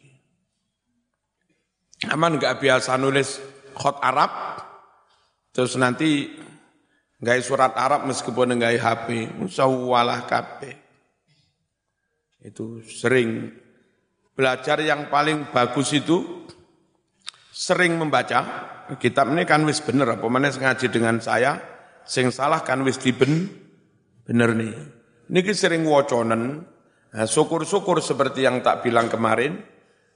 [2.06, 3.42] Aman nggak biasa nulis
[3.74, 4.30] khot Arab,
[5.50, 6.30] terus nanti
[7.18, 10.78] nggak surat Arab meskipun nggak HP, musawalah kabeh.
[12.38, 13.50] Itu sering.
[14.38, 16.46] Belajar yang paling bagus itu
[17.50, 18.70] sering membaca
[19.02, 20.14] kitab ini kan wis bener.
[20.14, 21.58] Apa mana ngaji dengan saya?
[22.06, 23.50] Sing salah kan wis diben
[24.22, 24.74] bener nih.
[25.26, 26.62] Ini sering woconen.
[27.08, 29.58] Nah, syukur-syukur seperti yang tak bilang kemarin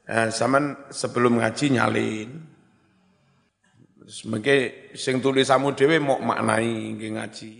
[0.06, 2.30] eh, zaman sebelum ngaji nyalin.
[4.02, 7.52] Sebagai sing tulisamu dhewe mau maknai nggih ngaji.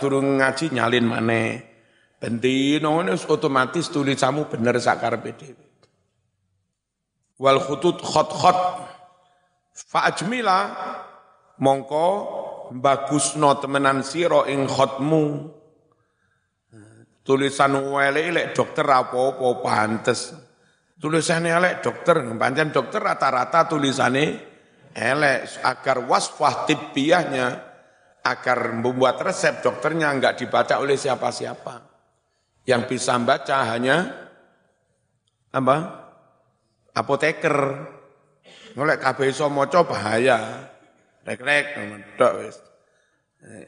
[0.00, 1.42] Turun ngaji nyalin mana?
[2.20, 5.66] Bendino ini otomatis tulisamu bener sakar dhewe.
[7.40, 8.58] Wal khutut khot khot
[9.72, 10.58] fa'ajmila
[11.60, 12.06] mongko
[12.76, 15.24] bagusno temenan siro ing khotmu
[17.24, 20.49] tulisan wele lek dokter apa-apa pantes
[21.00, 24.36] Tulisannya elek dokter, pancen dokter rata-rata tulisannya
[24.92, 27.46] elek agar wasfah tibiahnya
[28.20, 31.88] agar membuat resep dokternya enggak dibaca oleh siapa-siapa.
[32.68, 33.96] Yang bisa baca hanya
[35.56, 35.76] apa?
[36.92, 37.56] Apoteker.
[38.76, 40.68] Ngolek kabeh iso maca bahaya.
[41.24, 41.80] Rek-rek
[42.20, 42.34] tok.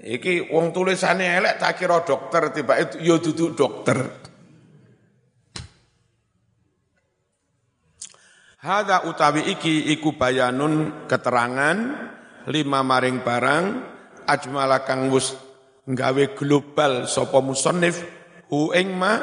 [0.04, 3.98] Iki wong tulisannya elek tak kira dokter tiba itu yo duduk dokter.
[8.62, 11.74] Hada utawi iki iku bayanun keterangan
[12.46, 13.64] lima maring barang
[14.22, 15.34] ajmala kang wus
[15.82, 18.06] nggawe global sapa musannif
[18.46, 19.18] hu ing ma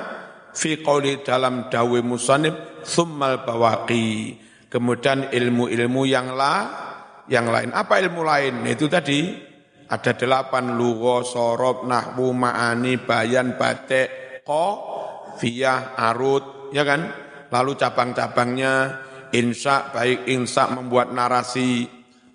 [0.52, 4.36] fi qouli dalam dawe musannif thummal bawaqi.
[4.68, 6.56] Kemudian ilmu-ilmu yang la
[7.32, 7.72] yang lain.
[7.72, 8.68] Apa ilmu lain?
[8.68, 9.24] Itu tadi
[9.88, 14.84] ada delapan lugha sorob nahwu ma'ani bayan batik ko
[15.40, 17.08] fiyah arut ya kan?
[17.50, 21.86] Lalu cabang-cabangnya insya baik insya membuat narasi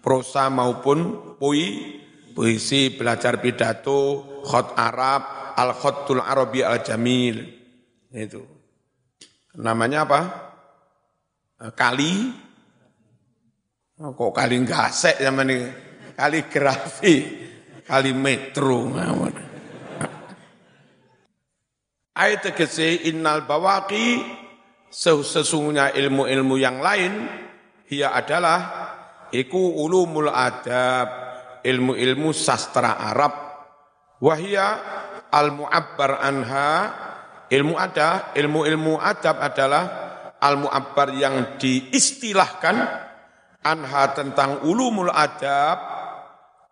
[0.04, 1.98] prosa maupun pui
[2.34, 7.40] puisi belajar pidato khot Arab al khotul Arabi al Jamil
[8.10, 8.42] itu.
[9.58, 10.20] Namanya apa?
[11.78, 12.12] Kali.
[14.02, 15.66] Oh, kok kali gasek zaman ini?
[16.18, 17.14] Kaligrafi
[17.86, 18.90] kali metro.
[22.14, 24.22] Ayat tegese innal bawaqi
[24.94, 27.26] sesungguhnya ilmu-ilmu yang lain
[27.90, 28.58] ia adalah
[29.34, 31.08] iku ulumul adab
[31.66, 33.34] ilmu-ilmu sastra Arab.
[34.22, 34.78] Wahia
[35.34, 36.70] al muabbar anha
[37.50, 39.84] ilmu ada ilmu-ilmu adab adalah
[40.38, 42.76] al muabbar yang diistilahkan
[43.66, 45.90] anha tentang ulumul adab.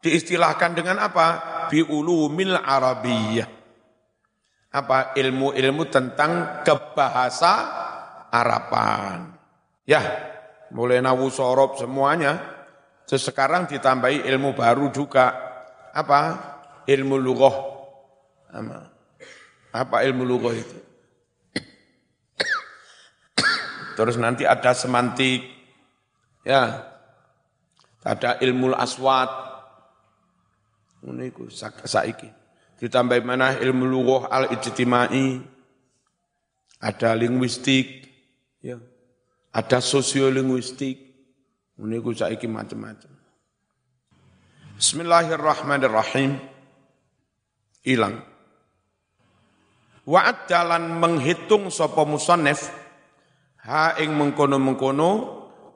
[0.03, 1.27] Diistilahkan dengan apa?
[1.71, 3.63] Bi ulumil arabiyyah
[4.73, 5.13] apa?
[5.15, 7.82] Ilmu-ilmu tentang kebahasa
[8.33, 9.37] Arapan.
[9.85, 10.01] Ya,
[10.73, 12.41] mulai nawu sorob semuanya.
[13.05, 15.37] Terus sekarang ditambahi ilmu baru juga.
[15.93, 16.21] Apa?
[16.89, 17.57] Ilmu lugoh.
[19.73, 20.79] Apa ilmu lugoh itu?
[23.93, 25.45] Terus nanti ada semantik.
[26.43, 26.89] Ya,
[28.01, 29.29] ada ilmu aswat.
[31.05, 31.29] Ini
[31.85, 32.31] saiki.
[32.81, 35.53] Ditambah mana ilmu lugoh al-ijtimai.
[36.83, 38.12] Ada linguistik,
[38.63, 38.79] Ya.
[39.51, 40.97] Ada sosiolinguistik.
[41.83, 43.11] Ini ku saiki macam-macam.
[44.79, 46.39] Bismillahirrahmanirrahim.
[47.83, 48.23] Hilang.
[50.07, 52.71] Wa'ad jalan menghitung sopo musannif
[53.67, 55.11] ha mengkono-mengkono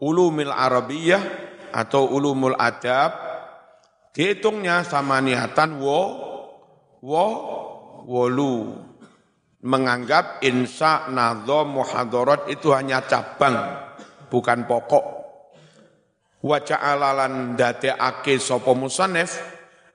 [0.03, 1.23] ulumil arabiyah
[1.71, 3.15] atau ulumul adab
[4.11, 6.03] dihitungnya sama niatan wo
[7.03, 7.27] wo
[8.07, 8.86] wolu
[9.65, 13.57] menganggap insya nadhom muhadarat itu hanya cabang
[14.29, 15.05] bukan pokok.
[16.45, 19.41] Wa ja'alalan dadekake sapa musannif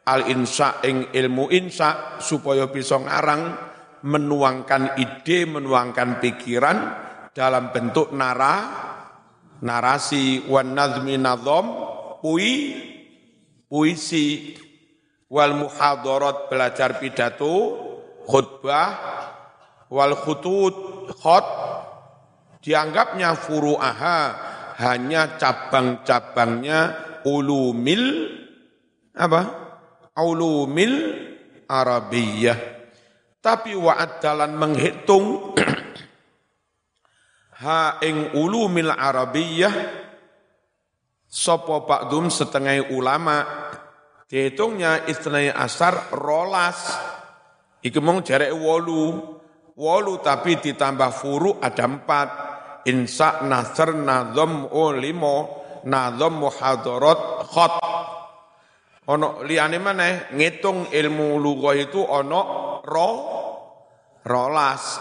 [0.10, 3.70] al insya ing ilmu insya supaya bisa ngarang
[4.02, 6.78] menuangkan ide menuangkan pikiran
[7.32, 8.56] dalam bentuk nara
[9.62, 11.66] narasi wan nazmi nadhom
[12.20, 12.76] pui
[13.70, 14.58] puisi.
[15.32, 17.80] Wal muhadarat belajar pidato
[18.28, 19.21] khutbah
[19.92, 20.76] wal khutut
[21.20, 21.46] khot
[22.64, 24.18] dianggapnya furu'aha
[24.80, 26.80] hanya cabang-cabangnya
[27.28, 28.32] ulumil
[29.12, 29.42] apa?
[30.22, 30.96] Ulumil
[31.68, 32.60] Arabiyah.
[33.42, 35.58] Tapi wa'adalan menghitung
[37.66, 39.74] ha ing ulumil Arabiyah
[41.26, 43.42] sapa ba'dum setengah ulama
[44.30, 46.92] dihitungnya istilahnya asar rolas
[47.82, 49.41] iku jarek wolu
[49.78, 52.30] Walu tapi ditambah furu ada empat.
[52.90, 55.38] Insa, nasr, nazom, o limo,
[55.86, 57.74] nazom, muhadarat, khot.
[59.12, 60.34] Ono liane mana?
[60.34, 62.42] Ngitung ilmu lugah itu ono
[62.82, 63.10] ro,
[64.26, 64.98] rolas.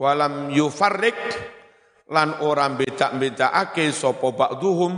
[0.00, 1.18] Walam yufarrik
[2.10, 4.92] lan orang beda-beda ake sopo ba'duhum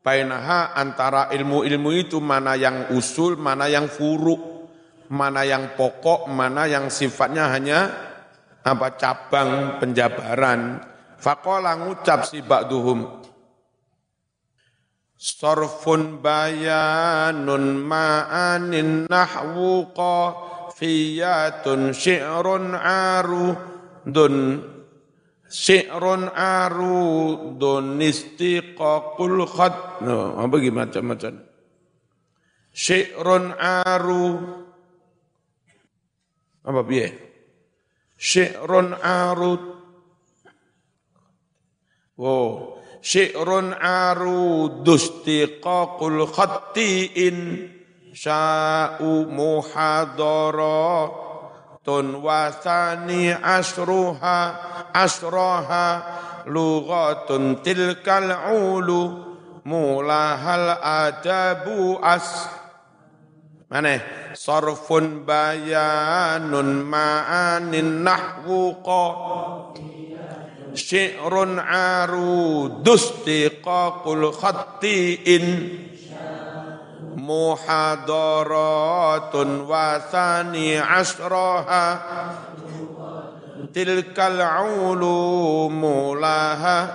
[0.00, 4.59] bainaha antara ilmu-ilmu itu mana yang usul, mana yang furu
[5.10, 7.90] mana yang pokok, mana yang sifatnya hanya
[8.62, 10.86] apa cabang penjabaran.
[11.20, 13.20] Fakola ngucap si ba'duhum.
[15.20, 23.52] Sorfun bayanun ma'anin nahwu qafiyatun syi'run aru
[24.08, 24.64] dun
[25.44, 30.00] syi'run aru dun istiqaqul khat.
[30.00, 31.36] No, apa gimana macam-macam.
[32.72, 34.24] Syi'run aru
[36.64, 37.08] apa piye?
[38.20, 39.62] Syi'run arud.
[42.20, 42.76] Wow.
[43.00, 47.38] Syi'run arud dustiqaqul khatti'in
[48.12, 51.08] sya'u muhadara
[51.80, 55.88] tun wasani asruha asraha
[56.44, 59.32] lughatun tilkal ulu
[59.64, 62.59] mulahal adabu as
[63.70, 64.02] Mana?
[64.34, 68.82] Sarfun bayanun ma'anin nahwu
[70.74, 75.46] Syi'run aru dustiqaqul khatti'in.
[77.14, 78.10] Muhadaratun
[79.70, 81.86] wasani asraha.
[83.70, 86.90] Tilkal ulumu laha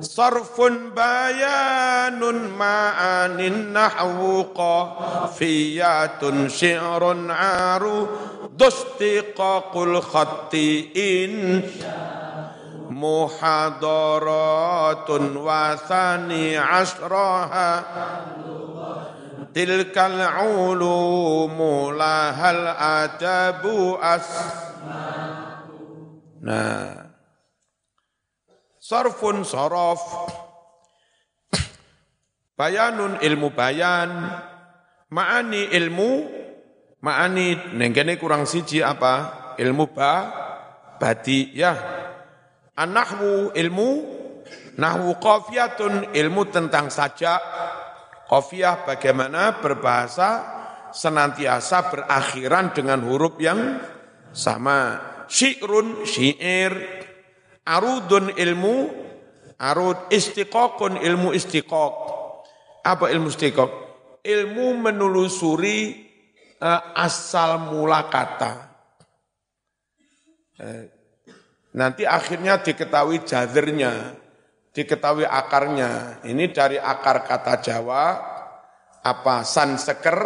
[0.00, 8.08] sarfun bayanun ma'anin nahwu qafiyatun syi'run aru
[8.56, 11.64] dustiqaqul khattiin
[12.92, 14.24] muhadaratun
[15.36, 17.84] wasani asraha
[19.52, 24.28] tilkal ulumu lahal adabu as
[26.44, 27.05] nah
[28.86, 29.98] Sarfun sorof.
[32.54, 34.30] Bayanun ilmu bayan.
[35.10, 36.10] Ma'ani ilmu.
[37.02, 39.14] Ma'ani nengkene kurang siji apa?
[39.58, 40.14] Ilmu ba.
[41.02, 41.74] Badi ya.
[42.78, 43.90] Anahwu ilmu.
[44.78, 47.42] Nahwu qafiyatun ilmu tentang saja.
[48.30, 50.30] Qafiyah bagaimana berbahasa
[50.94, 53.82] senantiasa berakhiran dengan huruf yang
[54.30, 55.02] sama.
[55.26, 57.02] Syi'run, syi'ir,
[57.66, 58.76] Arudun ilmu,
[59.58, 61.94] arud istiqokun ilmu istiqok.
[62.86, 63.70] Apa ilmu istiqok?
[64.22, 66.06] Ilmu menelusuri
[66.62, 68.52] uh, asal mula kata.
[70.62, 70.86] Uh,
[71.74, 74.14] nanti akhirnya diketahui jazernya,
[74.70, 76.22] diketahui akarnya.
[76.22, 78.04] Ini dari akar kata Jawa,
[79.02, 80.18] apa sanseker,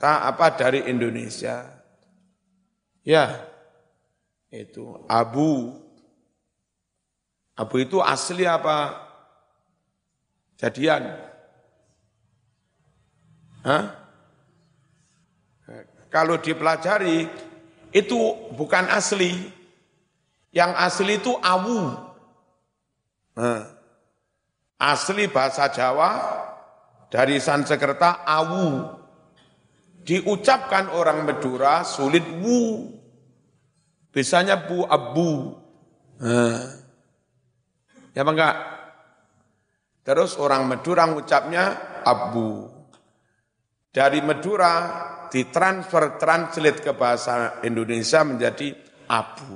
[0.00, 1.64] apa dari Indonesia.
[3.00, 3.48] Ya,
[4.52, 5.79] itu abu
[7.60, 8.96] Abu itu asli apa?
[10.56, 11.12] Jadian.
[13.60, 13.84] Hah?
[16.08, 17.28] Kalau dipelajari,
[17.92, 18.18] itu
[18.56, 19.36] bukan asli.
[20.56, 22.00] Yang asli itu awu.
[24.80, 26.10] Asli bahasa Jawa
[27.12, 28.96] dari Sansekerta awu.
[30.00, 32.88] Diucapkan orang Madura sulit wu.
[34.10, 35.54] Biasanya bu abu.
[36.18, 36.79] Nah,
[38.14, 38.56] Ya apa enggak?
[40.02, 41.64] Terus orang Madura ngucapnya
[42.02, 42.66] Abu.
[43.90, 44.72] Dari Madura
[45.30, 48.74] ditransfer translate ke bahasa Indonesia menjadi
[49.10, 49.54] abu.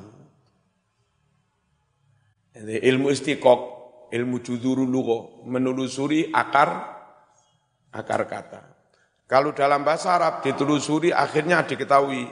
[2.55, 3.61] Jadi ilmu istiqok,
[4.15, 6.71] ilmu judurul lugho, menelusuri akar
[7.91, 8.63] akar kata.
[9.27, 12.27] Kalau dalam bahasa Arab ditelusuri akhirnya diketahui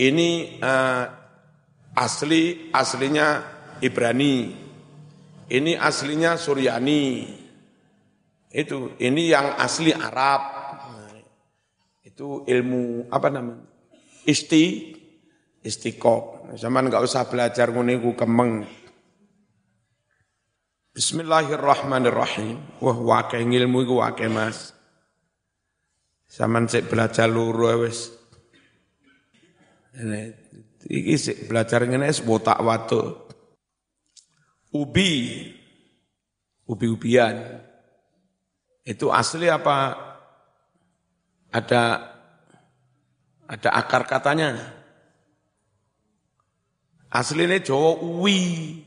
[0.00, 1.04] ini uh,
[1.96, 4.63] asli aslinya Ibrani,
[5.50, 7.28] ini aslinya Suryani,
[8.54, 10.42] itu ini yang asli Arab,
[12.04, 13.64] itu ilmu apa namanya
[14.24, 14.94] isti
[15.64, 16.54] istiqok.
[16.54, 18.68] Zaman nggak usah belajar nguniku kemeng.
[20.94, 22.78] Bismillahirrahmanirrahim.
[22.78, 24.70] Wah, wakil ilmu iku wakil Mas.
[26.30, 27.66] Saman sik belajar luru.
[29.94, 30.20] Ini
[30.86, 33.23] iki sik belajar ngene wis botak watu.
[34.74, 35.12] Ubi.
[36.66, 37.62] Ubi-ubian.
[38.82, 39.94] Itu asli apa
[41.54, 41.82] ada
[43.46, 44.58] ada akar katanya?
[47.14, 48.82] Aslinya Jawa uwi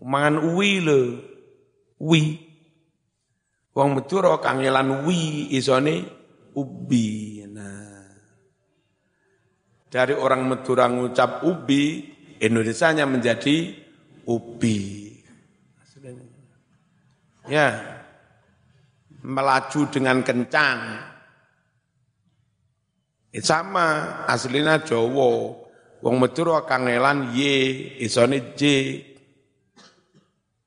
[0.00, 1.00] mangan uwi le.
[2.00, 2.22] Wi.
[3.76, 6.08] Wong Madura kangelan wi isone
[6.56, 7.44] ubi.
[7.44, 8.08] Nah.
[9.92, 12.08] Dari orang Madura ngucap ubi,
[12.40, 13.85] Indonesia-nya menjadi
[14.26, 15.14] ubi.
[17.46, 18.02] Ya.
[19.22, 21.00] Melaju dengan kencang.
[23.42, 25.62] Sama aslinya Jawa.
[26.04, 27.42] Wong Madura kangelan Y,
[28.04, 28.62] isone J.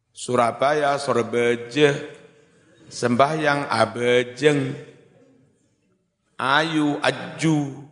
[0.10, 1.96] Surabaya, Surabaya,
[2.92, 4.76] sembahyang abejeng,
[6.36, 7.88] ayu aju,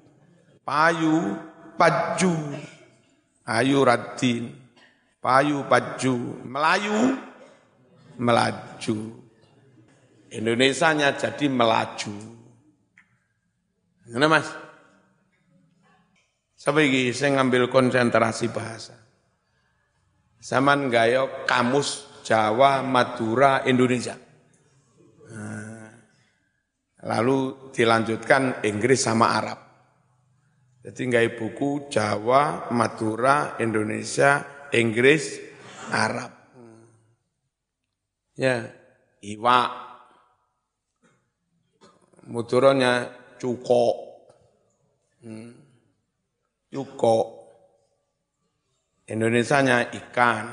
[0.65, 1.39] payu
[1.79, 2.35] paju,
[3.47, 4.51] ayu radin,
[5.27, 7.19] payu paju, Melayu
[8.15, 8.97] melaju.
[10.31, 12.15] Indonesia-nya jadi melaju.
[14.07, 14.47] Mana mas?
[16.67, 18.95] Ini saya ngambil konsentrasi bahasa.
[20.39, 24.15] Saman gayo kamus Jawa, Madura, Indonesia.
[25.31, 25.91] Nah,
[27.07, 29.59] lalu dilanjutkan Inggris sama Arab.
[30.83, 35.39] Jadi nggak buku Jawa, Madura, Indonesia, Inggris,
[35.91, 36.31] Arab.
[38.37, 38.69] Ya,
[39.23, 39.59] iwa.
[42.27, 43.09] Muturonya
[43.39, 43.85] cuko.
[45.23, 45.57] Hmm.
[46.69, 47.17] Cuko.
[49.07, 50.45] Indonesianya ikan.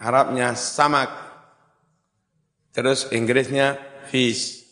[0.00, 1.12] Arabnya samak.
[2.72, 3.76] Terus Inggrisnya
[4.08, 4.64] fish.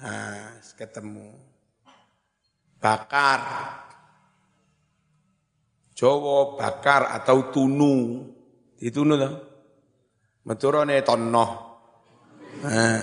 [0.00, 1.36] Nah, ketemu.
[2.80, 3.83] Bakar.
[5.94, 8.26] Jawa bakar atau tunu.
[8.74, 9.34] Ditunu tuh.
[10.44, 11.50] Meturone tonoh.
[12.60, 13.00] Nah.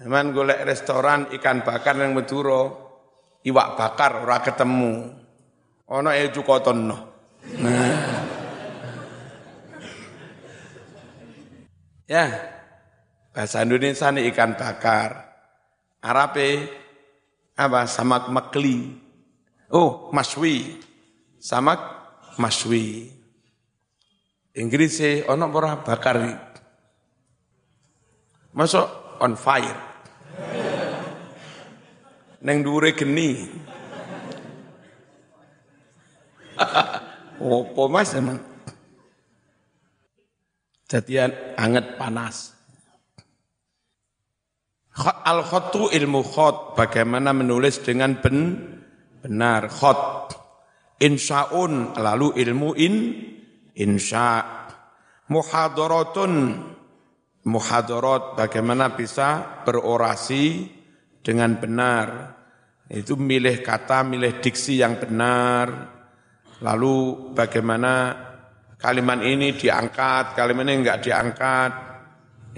[0.00, 2.72] Cuman golek restoran ikan bakar yang Madura,
[3.44, 5.12] iwak bakar ora ketemu.
[5.92, 6.56] Ono e cuko.
[7.60, 7.92] Nah.
[12.10, 12.26] Ya,
[13.30, 15.30] bahasa Indonesia ini ikan bakar.
[16.00, 16.66] Arabe
[17.54, 17.84] apa?
[17.86, 19.09] Samak makli.
[19.70, 20.82] Oh, maswi.
[21.38, 21.78] Samak
[22.36, 23.08] maswi.
[24.58, 26.18] Inggrisnya ono ora bakar.
[28.50, 28.86] Masuk
[29.22, 29.78] on fire.
[32.42, 33.46] Neng dure geni.
[37.40, 38.42] Opo mas emang?
[40.90, 42.58] Jadian anget panas.
[45.00, 48.36] al khotu ilmu khot, bagaimana menulis dengan ben,
[49.20, 49.68] benar.
[49.68, 50.32] Khot,
[51.00, 52.94] insya'un, lalu ilmu in,
[53.76, 54.58] insya.
[55.30, 56.32] Muhadaratun,
[57.46, 60.66] muhadarat, bagaimana bisa berorasi
[61.22, 62.36] dengan benar.
[62.90, 65.94] Itu milih kata, milih diksi yang benar.
[66.60, 68.18] Lalu bagaimana
[68.74, 71.72] kalimat ini diangkat, kalimat ini enggak diangkat.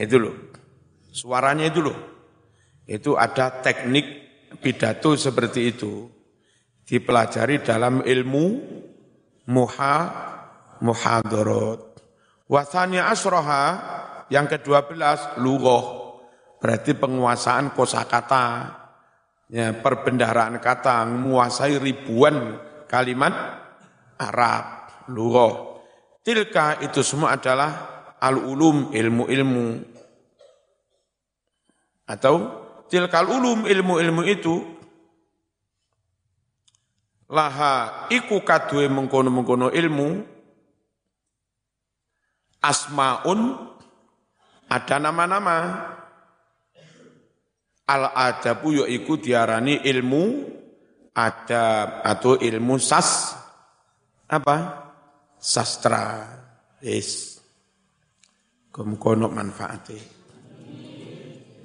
[0.00, 0.36] Itu loh.
[1.12, 1.98] Suaranya itu loh.
[2.88, 4.06] Itu ada teknik
[4.64, 6.08] pidato seperti itu.
[6.82, 8.44] Dipelajari dalam ilmu
[9.48, 9.96] muha
[10.82, 11.80] muhadarat.
[12.50, 13.64] Wasani asroha
[14.28, 16.18] yang kedua belas lugoh.
[16.58, 18.78] Berarti penguasaan kosakata.
[19.52, 22.56] Ya, perbendaharaan kata menguasai ribuan
[22.88, 23.34] kalimat
[24.16, 24.64] Arab,
[25.12, 25.84] lugoh.
[26.24, 27.70] Tilka itu semua adalah
[28.16, 29.68] al-ulum, ilmu-ilmu.
[32.08, 32.34] Atau
[32.88, 34.71] tilkal ulum, ilmu-ilmu itu
[37.32, 40.08] laha iku kadue mengkono-mengkono ilmu
[42.60, 43.40] asmaun
[44.68, 45.58] ada nama-nama
[47.82, 50.48] Al adabu yaiku diarani ilmu
[51.12, 53.36] adab atau ilmu sas
[54.32, 54.56] apa?
[55.36, 56.24] Sastra.
[56.80, 57.42] Yes.
[58.72, 60.00] Kumkono manfaatnya.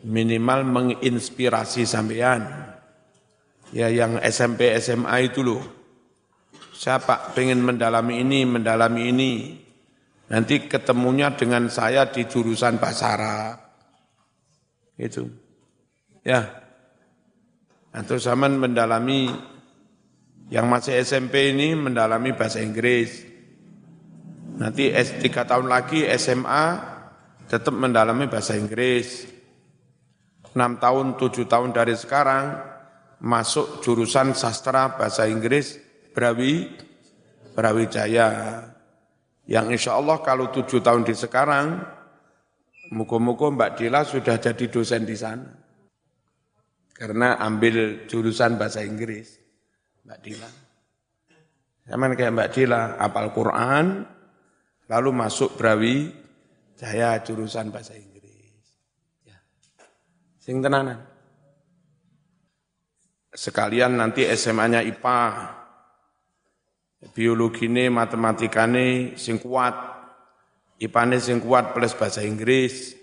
[0.03, 2.66] Minimal menginspirasi sampean.
[3.75, 5.63] Ya yang SMP SMA itu loh.
[6.77, 9.31] Siapa pengen mendalami ini, mendalami ini.
[10.27, 13.55] Nanti ketemunya dengan saya di jurusan bahasa.
[14.95, 15.27] Itu.
[16.21, 16.63] Ya.
[17.91, 19.31] Atau zaman mendalami
[20.53, 23.25] yang masih SMP ini mendalami bahasa Inggris.
[24.57, 26.65] Nanti S3 tahun lagi SMA
[27.49, 29.27] tetap mendalami bahasa Inggris.
[30.53, 32.76] 6 tahun, 7 tahun dari sekarang
[33.21, 35.77] masuk jurusan sastra bahasa Inggris
[36.13, 36.69] Brawi
[37.57, 38.29] Brawijaya.
[39.47, 41.81] Yang insya Allah kalau tujuh tahun di sekarang,
[42.93, 45.47] muka-muka Mbak Dila sudah jadi dosen di sana.
[46.93, 49.37] Karena ambil jurusan bahasa Inggris,
[50.05, 50.49] Mbak Dila.
[51.87, 54.03] Zaman kayak Mbak Dila, apal Quran,
[54.91, 56.11] lalu masuk Brawi,
[56.77, 58.61] Jaya jurusan bahasa Inggris.
[59.25, 59.37] Ya.
[60.37, 61.16] Sing tenanan.
[63.37, 65.21] Sekalian nanti SMA-nya IPA,
[67.13, 69.77] biologine, matematikane sing kuat,
[70.81, 72.97] ipane sing kuat plus bahasa Inggris.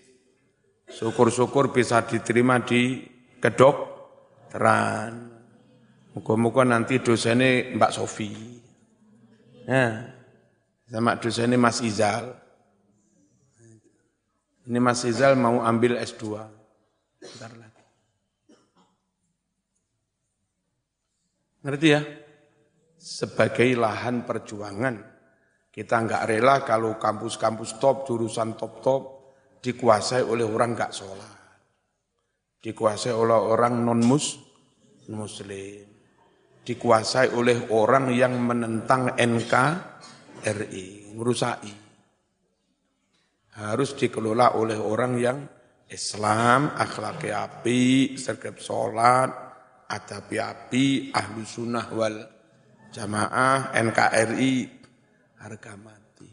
[0.91, 3.07] Syukur-syukur bisa diterima di
[3.39, 3.77] kedok
[4.51, 5.39] teran.
[6.19, 8.35] Muka-muka nanti dosennya Mbak Sofi.
[9.71, 10.19] Ya,
[10.91, 12.35] sama dosennya Mas Izal.
[14.67, 16.43] Ini Mas Izal mau ambil S2.
[17.23, 17.74] Bentar lagi.
[21.65, 22.03] Ngerti ya?
[23.05, 24.97] sebagai lahan perjuangan.
[25.69, 31.37] Kita nggak rela kalau kampus-kampus top, jurusan top-top dikuasai oleh orang nggak sholat.
[32.65, 35.93] Dikuasai oleh orang non-muslim.
[36.65, 41.73] Dikuasai oleh orang yang menentang NKRI, ngerusai.
[43.61, 45.45] Harus dikelola oleh orang yang
[45.93, 49.44] Islam, akhlaknya api, sergap sholat,
[49.95, 52.19] adabi api, ahlu sunnah wal
[52.91, 54.55] jamaah NKRI
[55.39, 56.31] harga mati.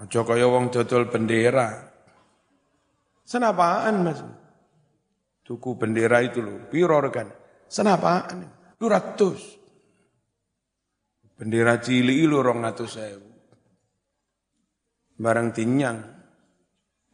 [0.00, 1.88] Ojo kaya wong dodol bendera.
[3.24, 4.20] Senapaan Mas?
[5.46, 7.26] Tuku bendera itu loh, piro rekan?
[7.66, 8.46] Senapaan?
[8.78, 9.60] 200.
[11.40, 13.30] Bendera cili lu rong atus sewu.
[15.16, 15.96] Barang tinyang.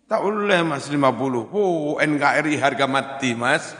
[0.06, 1.50] Tak boleh mas 50.
[1.50, 3.74] Oh NKRI harga mati mas.